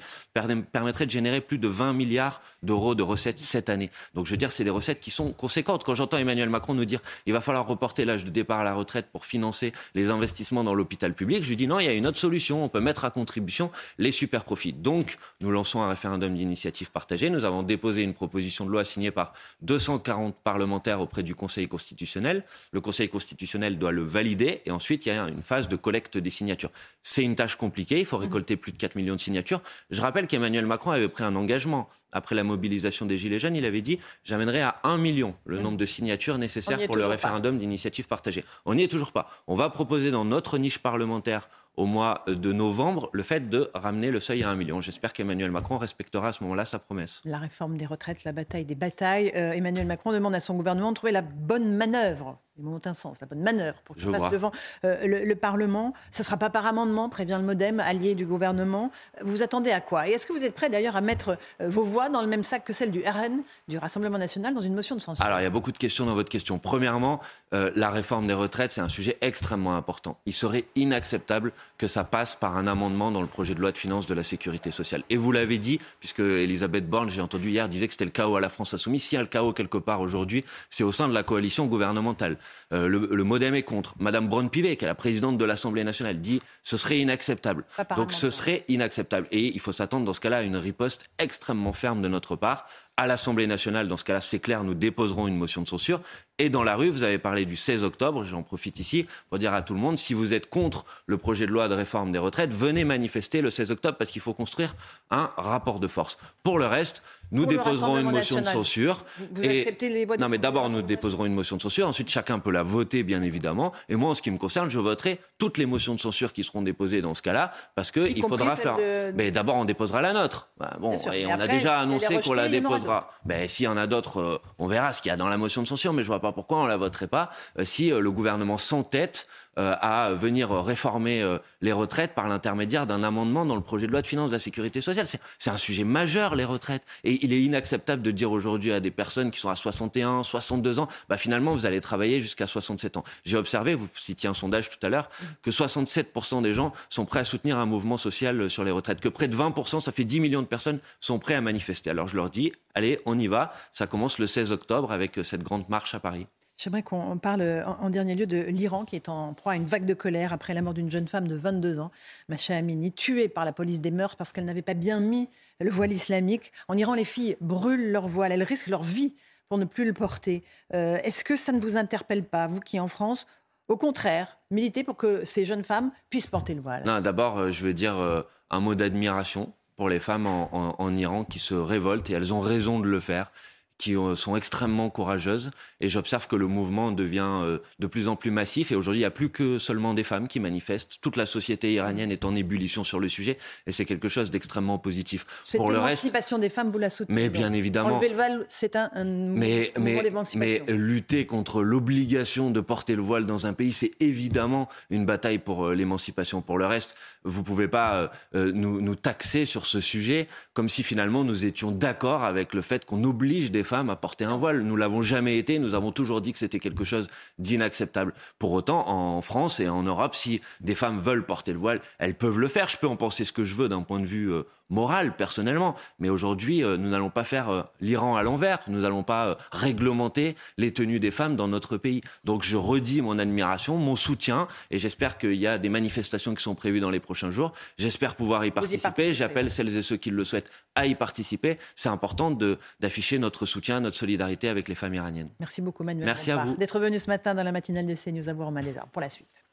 permettrait 0.72 1.06
de 1.06 1.12
générer 1.12 1.42
plus 1.42 1.58
de 1.58 1.68
20 1.68 1.92
milliards 1.94 2.42
d'euros 2.64 2.96
de 2.96 3.04
recettes 3.04 3.40
cette 3.40 3.70
année. 3.70 3.90
Donc 4.14 4.28
je 4.28 4.32
veux 4.32 4.38
dire, 4.38 4.52
c'est 4.52 4.64
des 4.64 4.70
recettes 4.70 5.00
qui 5.02 5.12
sont 5.12 5.34
conséquentes. 5.34 5.84
Quand 5.84 5.96
j'entends 5.96 6.18
Emmanuel 6.18 6.50
Macron 6.50 6.74
nous 6.74 6.86
dire 6.86 7.02
il 7.26 7.34
va 7.34 7.42
falloir 7.42 7.49
reporter 7.58 8.06
l'âge 8.06 8.26
de 8.26 8.30
départ 8.30 8.60
à 8.60 8.64
la 8.64 8.74
retraite 8.74 9.08
pour 9.12 9.26
financer 9.26 9.74
les 9.96 10.10
investissements 10.10 10.64
dans 10.64 10.74
l'hôpital 10.74 11.14
public, 11.14 11.44
je 11.44 11.50
lui 11.50 11.56
dis 11.56 11.68
non, 11.68 11.80
il 11.80 11.86
y 11.86 11.90
a 11.90 11.94
une 11.94 12.08
autre 12.08 12.18
solution. 12.18 12.64
On 12.64 12.70
peut 12.70 12.80
mettre 12.80 13.06
à 13.06 13.12
contribution 13.12 13.72
les 13.98 14.12
super 14.12 14.44
profits. 14.44 14.74
Donc 14.74 15.18
nous 15.42 15.52
lançons 15.52 15.82
un 15.82 15.90
référendum 15.90 16.36
d'initiative 16.36 16.92
partagée. 16.92 17.30
Nous 17.30 17.46
avons 17.46 17.64
déposé 17.64 18.04
une 18.04 18.14
proposition 18.14 18.66
de 18.66 18.72
loi 18.72 18.84
signée 18.84 19.12
par 19.12 19.34
240 19.62 20.36
parlementaires 20.36 21.02
auprès 21.02 21.24
du 21.24 21.36
Conseil 21.36 21.68
constitutionnel. 21.68 22.44
Le 22.72 22.82
Conseil 22.82 23.10
constitutionnel 23.10 23.78
doit 23.78 23.92
le 23.92 24.04
valider 24.04 24.62
et 24.66 24.72
ensuite 24.72 25.06
il 25.06 25.10
y 25.10 25.12
a 25.12 25.28
une 25.28 25.44
phase 25.44 25.68
de 25.68 25.76
collecte 25.76 26.18
des 26.18 26.30
signatures. 26.30 26.72
C'est 27.02 27.24
une 27.24 27.36
tâche 27.36 27.56
compliquée. 27.56 28.00
Il 28.00 28.06
faut 28.06 28.18
récolter 28.18 28.56
plus 28.58 28.72
de 28.72 28.78
4 28.78 28.96
millions 28.96 29.16
de 29.16 29.22
signatures. 29.22 29.62
Je 29.90 30.02
rappelle 30.02 30.28
qu'Emmanuel 30.28 30.66
Macron 30.66 30.92
avait 30.92 31.08
pris 31.10 31.24
un 31.24 31.36
engagement 31.36 31.90
après 32.12 32.36
la 32.36 32.44
mobilisation 32.44 33.06
des 33.06 33.18
Gilets 33.18 33.40
jaunes, 33.40 33.56
il 33.56 33.66
avait 33.66 33.82
dit 33.82 34.00
j'amènerai 34.24 34.62
à 34.62 34.80
1 34.84 34.98
million 34.98 35.36
le 35.46 35.60
nombre 35.60 35.78
de 35.78 35.86
signatures 35.86 36.38
nécessaires 36.38 36.80
pour 36.86 36.96
le 36.96 37.06
référendum 37.06 37.58
d'initiative 37.58 38.08
partagée. 38.08 38.44
On 38.66 38.76
n'y 38.76 38.84
est 38.84 38.88
toujours 38.88 39.12
pas. 39.12 39.30
On 39.48 39.56
va 39.56 39.70
proposer 39.70 40.12
dans 40.12 40.26
notre 40.26 40.58
niche 40.58 40.80
parlementaire 40.80 41.50
au 41.80 41.86
mois 41.86 42.26
de 42.28 42.52
novembre 42.52 43.10
le 43.14 43.24
fait 43.24 43.50
de 43.50 43.72
ramener 43.74 44.12
le 44.12 44.20
seuil 44.20 44.44
à 44.44 44.50
1 44.50 44.56
million. 44.58 44.82
J'espère 44.82 45.14
qu'Emmanuel 45.14 45.50
Macron 45.50 45.78
respectera 45.78 46.28
à 46.28 46.34
ce 46.34 46.44
moment-là 46.44 46.66
sa 46.66 46.78
promesse. 46.78 47.22
La 47.24 47.38
réforme 47.38 47.78
des 47.78 47.86
retraites, 47.86 48.26
la 48.26 48.34
bataille 48.34 48.66
des 48.66 48.76
batailles. 48.76 49.32
Euh, 49.36 49.54
Emmanuel 49.54 49.88
Macron 49.88 50.12
demande 50.12 50.36
à 50.36 50.42
son 50.42 50.56
gouvernement 50.56 50.90
de 50.90 50.96
trouver 50.96 51.14
la 51.14 51.22
bonne 51.22 51.72
manœuvre 51.72 52.38
ils 52.60 52.66
m'ont 52.66 52.80
un 52.84 52.94
sens, 52.94 53.22
la 53.22 53.28
bonne 53.28 53.42
manœuvre 53.42 53.82
pour 53.84 53.96
qu'il 53.96 54.12
passe 54.12 54.30
devant 54.30 54.52
euh, 54.84 55.06
le, 55.06 55.36
Parlement. 55.36 55.94
Ce 56.12 56.22
ne 56.22 56.26
sera 56.26 56.36
pas 56.36 56.50
par 56.50 56.66
amendement, 56.66 57.08
prévient 57.08 57.38
le 57.40 57.46
Modem, 57.46 57.80
allié 57.80 58.16
du 58.16 58.26
gouvernement. 58.26 58.92
Vous 59.22 59.32
vous 59.32 59.44
attendez 59.44 59.72
à 59.72 59.80
quoi? 59.80 60.08
Et 60.10 60.12
est-ce 60.12 60.26
que 60.26 60.34
vous 60.34 60.44
êtes 60.44 60.54
prêt 60.54 60.70
d'ailleurs 60.70 60.98
à 60.98 61.02
mettre 61.02 61.38
euh, 61.62 61.70
vos 61.70 61.86
voix 61.86 62.10
dans 62.10 62.22
le 62.22 62.28
même 62.28 62.44
sac 62.44 62.66
que 62.66 62.74
celle 62.74 62.92
du 62.92 63.02
RN, 63.02 63.42
du 63.70 63.78
Rassemblement 63.78 64.18
national, 64.18 64.54
dans 64.54 64.62
une 64.62 64.76
motion 64.76 64.96
de 64.96 65.02
censure? 65.02 65.24
Alors 65.24 65.40
il 65.40 65.44
y 65.44 65.46
a 65.46 65.50
beaucoup 65.50 65.72
de 65.72 65.78
questions 65.78 66.06
dans 66.06 66.16
votre 66.16 66.30
question. 66.30 66.60
Premièrement, 66.60 67.22
euh, 67.54 67.72
la 67.76 67.90
réforme 67.90 68.28
des 68.28 68.34
retraites, 68.34 68.72
c'est 68.72 68.82
un 68.82 68.90
sujet 68.90 69.18
extrêmement 69.22 69.78
important. 69.78 70.20
Il 70.26 70.34
serait 70.34 70.66
inacceptable 70.76 71.54
que 71.78 71.88
ça 71.88 72.04
passe 72.04 72.36
par 72.36 72.58
un 72.58 72.68
amendement 72.68 73.12
dans 73.12 73.22
le 73.22 73.28
projet 73.28 73.56
de 73.56 73.62
loi 73.62 73.72
de 73.72 73.78
finances 73.78 74.06
de 74.06 74.14
la 74.14 74.24
sécurité 74.24 74.72
sociale. 74.72 75.04
Et 75.10 75.18
vous 75.18 75.32
l'avez 75.32 75.58
dit, 75.58 75.80
puisque 76.00 76.20
Elisabeth 76.20 76.90
Borne, 76.90 77.10
j'ai 77.10 77.22
entendu 77.22 77.50
hier, 77.50 77.70
disait 77.70 77.88
que 77.88 77.94
c'était 77.94 78.06
le 78.06 78.12
chaos 78.12 78.36
à 78.36 78.42
la 78.42 78.50
France 78.50 78.74
insoumise. 78.74 79.04
S'il 79.04 79.16
y 79.16 79.20
a 79.20 79.22
le 79.22 79.28
chaos 79.28 79.54
quelque 79.54 79.78
part 79.78 80.02
aujourd'hui, 80.02 80.44
c'est 80.70 80.84
au 80.84 80.92
sein 80.92 81.08
de 81.08 81.14
la 81.14 81.24
coalition 81.24 81.66
gouvernementale. 81.68 82.38
Euh, 82.74 82.88
le, 82.88 83.24
Modem 83.24 83.56
est 83.56 83.64
contre. 83.64 83.96
Madame 84.00 84.28
Braun-Pivet, 84.28 84.76
qui 84.76 84.86
est 84.86 84.88
la 84.88 84.96
présidente 84.96 85.38
de 85.38 85.46
l'Assemblée 85.46 85.84
nationale, 85.84 86.20
dit 86.20 86.42
ce 86.64 86.78
serait 86.78 87.00
inacceptable. 87.00 87.64
Donc 87.96 88.12
ce 88.12 88.30
serait 88.30 88.66
inacceptable. 88.68 89.28
Et 89.32 89.46
il 89.46 89.60
faut 89.60 89.72
s'attendre 89.72 90.06
dans 90.06 90.14
ce 90.14 90.20
cas-là 90.20 90.38
à 90.38 90.42
une 90.42 90.58
riposte 90.58 91.10
extrêmement 91.18 91.74
ferme 91.74 92.02
de 92.02 92.08
notre 92.08 92.36
part. 92.36 92.66
À 93.00 93.08
l'Assemblée 93.08 93.48
nationale, 93.48 93.88
dans 93.88 93.96
ce 93.96 94.04
cas-là, 94.04 94.20
c'est 94.20 94.40
clair, 94.40 94.66
nous 94.66 94.74
déposerons 94.74 95.30
une 95.30 95.38
motion 95.38 95.62
de 95.62 95.70
censure. 95.70 96.02
Et 96.38 96.50
dans 96.50 96.64
la 96.64 96.76
rue, 96.76 96.90
vous 96.90 97.04
avez 97.04 97.18
parlé 97.18 97.46
du 97.46 97.56
16 97.56 97.86
octobre, 97.86 98.26
j'en 98.26 98.44
profite 98.44 98.78
ici 98.78 99.06
pour 99.30 99.40
dire 99.40 99.54
à 99.54 99.62
tout 99.62 99.74
le 99.74 99.80
monde, 99.80 99.98
si 99.98 100.14
vous 100.14 100.34
êtes 100.34 100.50
contre 100.50 100.84
le 101.06 101.18
projet 101.18 101.46
de 101.46 101.52
loi 101.52 101.70
de 101.70 101.76
réforme 101.76 102.12
des 102.12 102.20
retraites, 102.20 102.54
venez 102.54 102.84
manifester 102.84 103.40
le 103.40 103.52
16 103.52 103.72
octobre 103.72 103.98
parce 103.98 104.12
qu'il 104.12 104.22
faut 104.22 104.34
construire 104.34 104.74
un 105.12 105.32
rapport 105.38 105.80
de 105.80 105.88
force. 105.88 106.18
Pour 106.44 106.60
le 106.60 106.66
reste, 106.66 107.02
nous 107.32 107.46
déposerons 107.46 108.00
une 108.00 108.12
motion 108.12 108.42
de 108.42 108.46
censure. 108.46 109.06
Vous, 109.32 109.44
acceptez 109.44 109.90
les 109.90 110.06
votes 110.06 110.20
Non, 110.20 110.30
mais 110.30 110.38
d'abord, 110.38 110.70
nous 110.70 110.82
déposerons 110.82 111.26
une 111.26 111.34
motion 111.34 111.58
de 111.58 111.62
censure. 111.62 111.88
Ensuite, 111.88 112.10
chacun 112.10 112.40
peut 112.40 112.52
la 112.52 112.64
voter, 112.64 113.04
bien 113.04 113.22
évidemment. 113.22 113.72
Et 113.88 113.96
moi, 113.96 114.12
en 114.12 114.14
ce 114.14 114.22
qui 114.22 114.32
me 114.32 114.38
concerne, 114.38 114.70
je 114.70 114.80
voterai 114.80 115.20
toutes 115.38 115.58
les 115.58 115.66
motions 115.66 115.94
de 115.94 116.00
censure 116.00 116.34
qui 116.34 116.44
seront 116.44 116.62
déposées 116.62 117.02
dans 117.02 117.14
ce 117.14 117.22
cas-là, 117.22 117.52
parce 117.76 117.92
qu'il 117.92 118.22
faudra 118.24 118.56
faire. 118.56 118.78
Mais 119.16 119.32
d'abord, 119.32 119.56
on 119.56 119.66
déposera 119.66 120.02
la 120.02 120.14
nôtre. 120.14 120.50
Bah, 120.58 120.78
bon, 120.80 120.92
et, 121.14 121.26
on 121.26 121.40
a 121.40 121.48
déjà 121.48 121.80
annoncé 121.80 122.20
qu'on 122.20 122.34
la 122.34 122.50
déposera. 122.50 123.12
Mais 123.26 123.48
s'il 123.48 123.66
y 123.66 123.68
en 123.68 123.78
a 123.78 123.88
d'autres, 123.88 124.20
euh, 124.20 124.42
on 124.58 124.68
verra 124.68 124.94
ce 124.94 125.02
qu'il 125.02 125.10
y 125.10 125.14
a 125.14 125.18
dans 125.18 125.28
la 125.28 125.38
motion 125.38 125.62
de 125.62 125.68
censure. 125.68 125.94
Mais 125.94 126.02
je 126.02 126.08
vois 126.08 126.22
pas 126.22 126.32
pourquoi 126.32 126.60
on 126.60 126.66
la 126.66 126.78
voterait 126.78 127.08
pas 127.08 127.30
euh, 127.58 127.66
si 127.66 127.92
euh, 127.92 128.00
le 128.00 128.12
gouvernement 128.12 128.58
s'entête 128.58 129.28
à 129.60 130.12
venir 130.14 130.52
réformer 130.52 131.22
euh, 131.22 131.38
les 131.62 131.72
retraites 131.72 132.14
par 132.14 132.28
l'intermédiaire 132.28 132.88
d'un 132.88 133.04
amendement 133.04 133.46
dans 133.46 133.56
le 133.56 133.62
projet 133.62 133.88
de 133.88 133.92
loi 133.92 134.02
de 134.02 134.08
finances 134.08 134.30
de 134.30 134.36
la 134.36 134.40
sécurité 134.40 134.82
sociale. 134.82 135.08
C'est 135.38 135.50
un 135.50 135.58
sujet 135.58 135.84
majeur, 135.84 136.36
les 136.36 136.46
retraites. 136.46 136.84
Et 137.04 137.24
il 137.24 137.34
est 137.34 137.42
inacceptable 137.42 138.02
de 138.02 138.12
dire 138.12 138.32
aujourd'hui 138.32 138.72
à 138.72 138.80
des 138.80 138.92
personnes 138.92 139.32
qui 139.32 139.40
sont 139.40 139.50
à 139.50 139.56
61, 139.56 140.24
62 140.24 140.80
ans, 140.80 140.88
bah 141.10 141.18
finalement, 141.18 141.54
vous 141.54 141.66
allez 141.66 141.82
travailler 141.82 142.20
jusqu'à 142.20 142.48
67 142.48 142.98
ans. 142.98 143.04
J'ai 143.26 143.38
observé, 143.38 143.76
vous 143.76 143.88
citiez 143.94 144.30
un 144.30 144.34
sondage 144.34 144.70
tout 144.70 144.86
à 144.86 144.90
l'heure, 144.90 145.10
que 145.42 145.52
67% 145.52 146.42
des 146.42 146.54
gens 146.54 146.72
sont 146.90 147.06
prêts 147.06 147.20
à 147.20 147.26
soutenir 147.26 147.58
un 147.58 147.66
mouvement 147.66 147.98
social 147.98 148.50
sur 148.50 148.64
les 148.64 148.72
retraites, 148.72 149.02
que 149.02 149.10
près 149.10 149.28
de 149.28 149.36
20%, 149.36 149.82
ça 149.82 149.92
fait 149.92 150.04
10 150.04 150.20
millions 150.20 150.42
de 150.42 150.48
personnes, 150.48 150.80
sont 151.00 151.20
prêts 151.20 151.36
à 151.36 151.42
manifester. 151.42 151.90
Alors 151.90 152.08
je 152.08 152.16
leur 152.16 152.30
dis, 152.30 152.52
allez, 152.76 153.00
on 153.06 153.18
y 153.18 153.28
va. 153.28 153.54
Ça 153.74 153.88
commence 153.88 154.20
le 154.20 154.28
16 154.28 154.52
octobre 154.52 154.92
avec 154.92 155.20
cette 155.24 155.44
grande 155.44 155.68
marche 155.70 155.96
à 155.96 156.00
Paris. 156.00 156.28
J'aimerais 156.60 156.84
qu'on 156.84 157.18
parle 157.18 157.64
en, 157.66 157.90
dernier 157.90 158.16
lieu 158.16 158.28
de 158.28 158.38
l'Iran 158.38 158.84
qui 158.84 158.98
est 158.98 159.08
en 159.08 159.34
proie 159.34 159.54
à 159.54 159.56
une 159.56 159.66
vague 159.66 159.86
de 159.86 159.94
colère 159.94 160.34
après 160.34 160.54
la 160.54 160.62
mort 160.62 160.74
d'une 160.74 160.92
jeune 160.92 161.08
femme 161.08 161.26
de 161.26 161.36
22 161.36 161.80
ans, 161.80 161.90
Macha 162.28 162.54
Amini, 162.54 162.92
tuée 162.92 163.30
par 163.30 163.46
la 163.46 163.54
police 163.54 163.80
des 163.80 163.92
mœurs 163.92 164.18
parce 164.18 164.34
qu'elle 164.34 164.44
n'avait 164.44 164.62
pas 164.62 164.74
bien 164.74 165.00
mis 165.00 165.30
le 165.62 165.72
voile 165.72 165.94
islamique. 165.94 166.52
En 166.68 166.76
Iran, 166.76 166.96
les 166.96 167.06
filles 167.06 167.38
brûlent 167.40 167.94
leur 167.94 168.10
voile, 168.10 168.34
elles 168.34 168.44
risquent 168.44 168.68
leur 168.68 168.84
vie 168.84 169.16
pour 169.48 169.58
ne 169.58 169.64
plus 169.64 169.86
le 169.86 169.94
porter. 169.94 170.44
Euh, 170.74 170.98
est-ce 171.06 171.24
que 171.24 171.38
ça 171.38 171.54
ne 171.54 171.62
vous 171.62 171.78
interpelle 171.78 172.26
pas, 172.26 172.48
vous 172.48 172.60
qui 172.60 172.78
en 172.78 172.90
France, 172.90 173.26
au 173.70 173.78
contraire, 173.78 174.38
militez 174.52 174.84
pour 174.84 174.98
que 174.98 175.24
ces 175.24 175.46
jeunes 175.46 175.64
femmes 175.64 175.94
puissent 176.10 176.28
porter 176.28 176.56
le 176.56 176.62
voile? 176.62 176.84
D'abord, 177.02 177.38
euh, 177.38 177.52
je 177.52 177.64
veux 177.64 177.74
dire 177.74 177.98
euh, 177.98 178.24
un 178.50 178.60
mot 178.60 178.76
d'admiration 178.76 179.54
pour 179.78 179.88
les 179.88 180.02
femmes 180.02 180.28
en, 180.28 180.96
Iran 180.98 181.24
qui 181.24 181.40
se 181.40 181.56
révoltent 181.56 182.10
et 182.10 182.14
elles 182.14 182.34
ont 182.34 182.42
raison 182.42 182.82
de 182.82 182.88
le 182.88 183.00
faire 183.00 183.32
qui 183.80 183.96
sont 184.16 184.36
extrêmement 184.36 184.90
courageuses. 184.90 185.52
Et 185.80 185.88
j'observe 185.90 186.28
que 186.28 186.36
le 186.36 186.48
mouvement 186.48 186.92
devient 186.92 187.40
euh, 187.44 187.60
de 187.80 187.88
plus 187.88 188.10
en 188.10 188.16
plus 188.18 188.30
massif. 188.30 188.72
Et 188.72 188.76
aujourd'hui, 188.76 189.00
il 189.00 189.04
n'y 189.04 189.08
a 189.08 189.12
plus 189.12 189.30
que 189.30 189.58
seulement 189.58 189.94
des 189.94 190.04
femmes 190.04 190.28
qui 190.28 190.42
manifestent. 190.42 191.00
Toute 191.02 191.16
la 191.16 191.26
société 191.26 191.74
iranienne 191.74 192.12
est 192.12 192.26
en 192.26 192.36
ébullition 192.36 192.84
sur 192.84 193.00
le 193.00 193.08
sujet. 193.08 193.38
Et 193.66 193.72
c'est 193.72 193.86
quelque 193.86 194.10
chose 194.10 194.30
d'extrêmement 194.30 194.78
positif. 194.78 195.26
Cette 195.46 195.62
Pour 195.62 195.72
émancipation 195.72 196.38
des 196.38 196.50
femmes, 196.50 196.70
vous 196.70 196.78
la 196.78 196.90
soutenez 196.90 197.16
Mais 197.16 197.30
bien 197.30 197.54
évidemment. 197.54 197.96
Enlever 197.96 198.10
le 198.10 198.16
voile, 198.16 198.46
c'est 198.50 198.76
un, 198.76 198.90
mais, 199.06 199.72
mouvement 199.78 200.04
d'émancipation. 200.04 200.66
Mais 200.68 200.74
lutter 200.74 201.26
contre 201.26 201.64
l'obligation 201.64 202.52
de 202.52 202.60
porter 202.60 202.98
le 202.98 203.02
voile 203.02 203.26
dans 203.26 203.48
un 203.48 203.54
pays, 203.54 203.72
c'est 203.72 203.94
évidemment 204.02 204.68
une 204.90 205.06
bataille 205.06 205.40
pour 205.40 205.68
euh, 205.68 205.74
l'émancipation. 205.74 206.42
Pour 206.42 206.58
le 206.58 206.66
reste, 206.66 206.96
vous 207.24 207.40
ne 207.40 207.46
pouvez 207.46 207.70
pas 207.70 208.12
euh, 208.36 208.52
nous, 208.54 208.82
nous 208.82 208.96
taxer 208.96 209.46
sur 209.46 209.66
ce 209.66 209.80
sujet 209.80 210.28
comme 210.54 210.68
si 210.68 210.84
finalement 210.84 211.24
nous 211.24 211.46
étions 211.46 211.72
d'accord 211.72 212.26
avec 212.26 212.54
le 212.54 212.62
fait 212.62 212.84
qu'on 212.84 213.06
oblige 213.06 213.52
des 213.52 213.64
femmes 213.70 213.90
à 213.90 213.96
porter 213.96 214.26
un 214.26 214.36
voile. 214.36 214.64
Nous 214.64 214.76
l'avons 214.76 215.02
jamais 215.02 215.38
été. 215.38 215.60
Nous 215.60 215.76
avons 215.76 215.92
toujours 215.92 216.22
dit 216.22 216.34
que 216.34 216.40
c'était 216.40 216.60
quelque 216.60 216.84
chose 216.84 217.08
d'inacceptable. 217.38 218.14
Pour 218.40 218.52
autant, 218.52 218.90
en 218.90 219.22
France 219.22 219.60
et 219.60 219.70
en 219.70 219.84
Europe, 219.84 220.16
si 220.16 220.42
des 220.60 220.76
femmes 220.76 221.00
veulent 221.00 221.26
porter 221.26 221.54
le 221.54 221.60
voile, 221.60 221.80
elles 222.00 222.16
peuvent 222.16 222.40
le 222.40 222.48
faire. 222.48 222.68
Je 222.68 222.78
peux 222.78 222.88
en 222.88 222.98
penser 222.98 223.24
ce 223.24 223.32
que 223.32 223.44
je 223.44 223.56
veux 223.56 223.70
d'un 223.70 223.84
point 223.84 224.00
de 224.00 224.06
vue 224.06 224.34
euh, 224.34 224.44
morale, 224.70 225.16
personnellement. 225.16 225.76
Mais 226.00 226.10
aujourd'hui, 226.10 226.64
euh, 226.64 226.78
nous 226.78 226.90
n'allons 226.90 227.10
pas 227.10 227.24
faire 227.24 227.50
euh, 227.50 227.64
l'Iran 227.82 228.16
à 228.16 228.24
l'envers. 228.24 228.60
Nous 228.68 228.82
n'allons 228.82 229.04
pas 229.04 229.28
euh, 229.28 229.36
réglementer 229.52 230.36
les 230.58 230.74
tenues 230.74 231.00
des 231.00 231.12
femmes 231.12 231.36
dans 231.36 231.48
notre 231.48 231.78
pays. 231.78 232.02
Donc 232.24 232.44
je 232.44 232.58
redis 232.58 233.02
mon 233.02 233.20
admiration, 233.20 233.78
mon 233.78 233.96
soutien, 233.96 234.48
et 234.72 234.78
j'espère 234.78 235.18
qu'il 235.18 235.36
y 235.36 235.48
a 235.48 235.58
des 235.58 235.70
manifestations 235.70 236.36
qui 236.36 236.44
sont 236.44 236.56
prévues 236.56 236.80
dans 236.80 236.90
les 236.90 237.00
prochains 237.00 237.32
jours. 237.32 237.54
J'espère 237.78 238.16
pouvoir 238.16 238.46
y 238.46 238.52
participer. 238.52 239.14
J'appelle 239.14 239.50
celles 239.50 239.76
et 239.76 239.82
ceux 239.82 239.98
qui 239.98 240.12
le 240.12 240.24
souhaitent 240.24 240.52
à 240.76 240.86
y 240.86 240.96
participer. 240.96 241.58
C'est 241.76 241.90
important 241.90 242.32
d'afficher 242.80 243.20
notre 243.20 243.46
soutien, 243.46 243.80
notre 243.80 243.98
solidarité 243.98 244.50
avec 244.50 244.68
les 244.68 244.76
femmes 244.76 244.94
iraniennes. 244.94 245.30
Merci 245.40 245.62
beaucoup, 245.62 245.84
Manuel. 245.84 246.06
Merci 246.06 246.32
à 246.32 246.38
vous. 246.38 246.56
D'être 246.56 246.80
venu 246.80 247.00
ce 247.00 247.10
matin 247.10 247.34
dans 247.34 247.44
la 247.44 247.52
matinale 247.52 247.86
de 247.86 247.96
CNews 247.96 248.30
à 248.30 248.34
Bourg-Malaiser 248.34 248.82
pour 248.92 249.02
la 249.02 249.10
suite. 249.10 249.49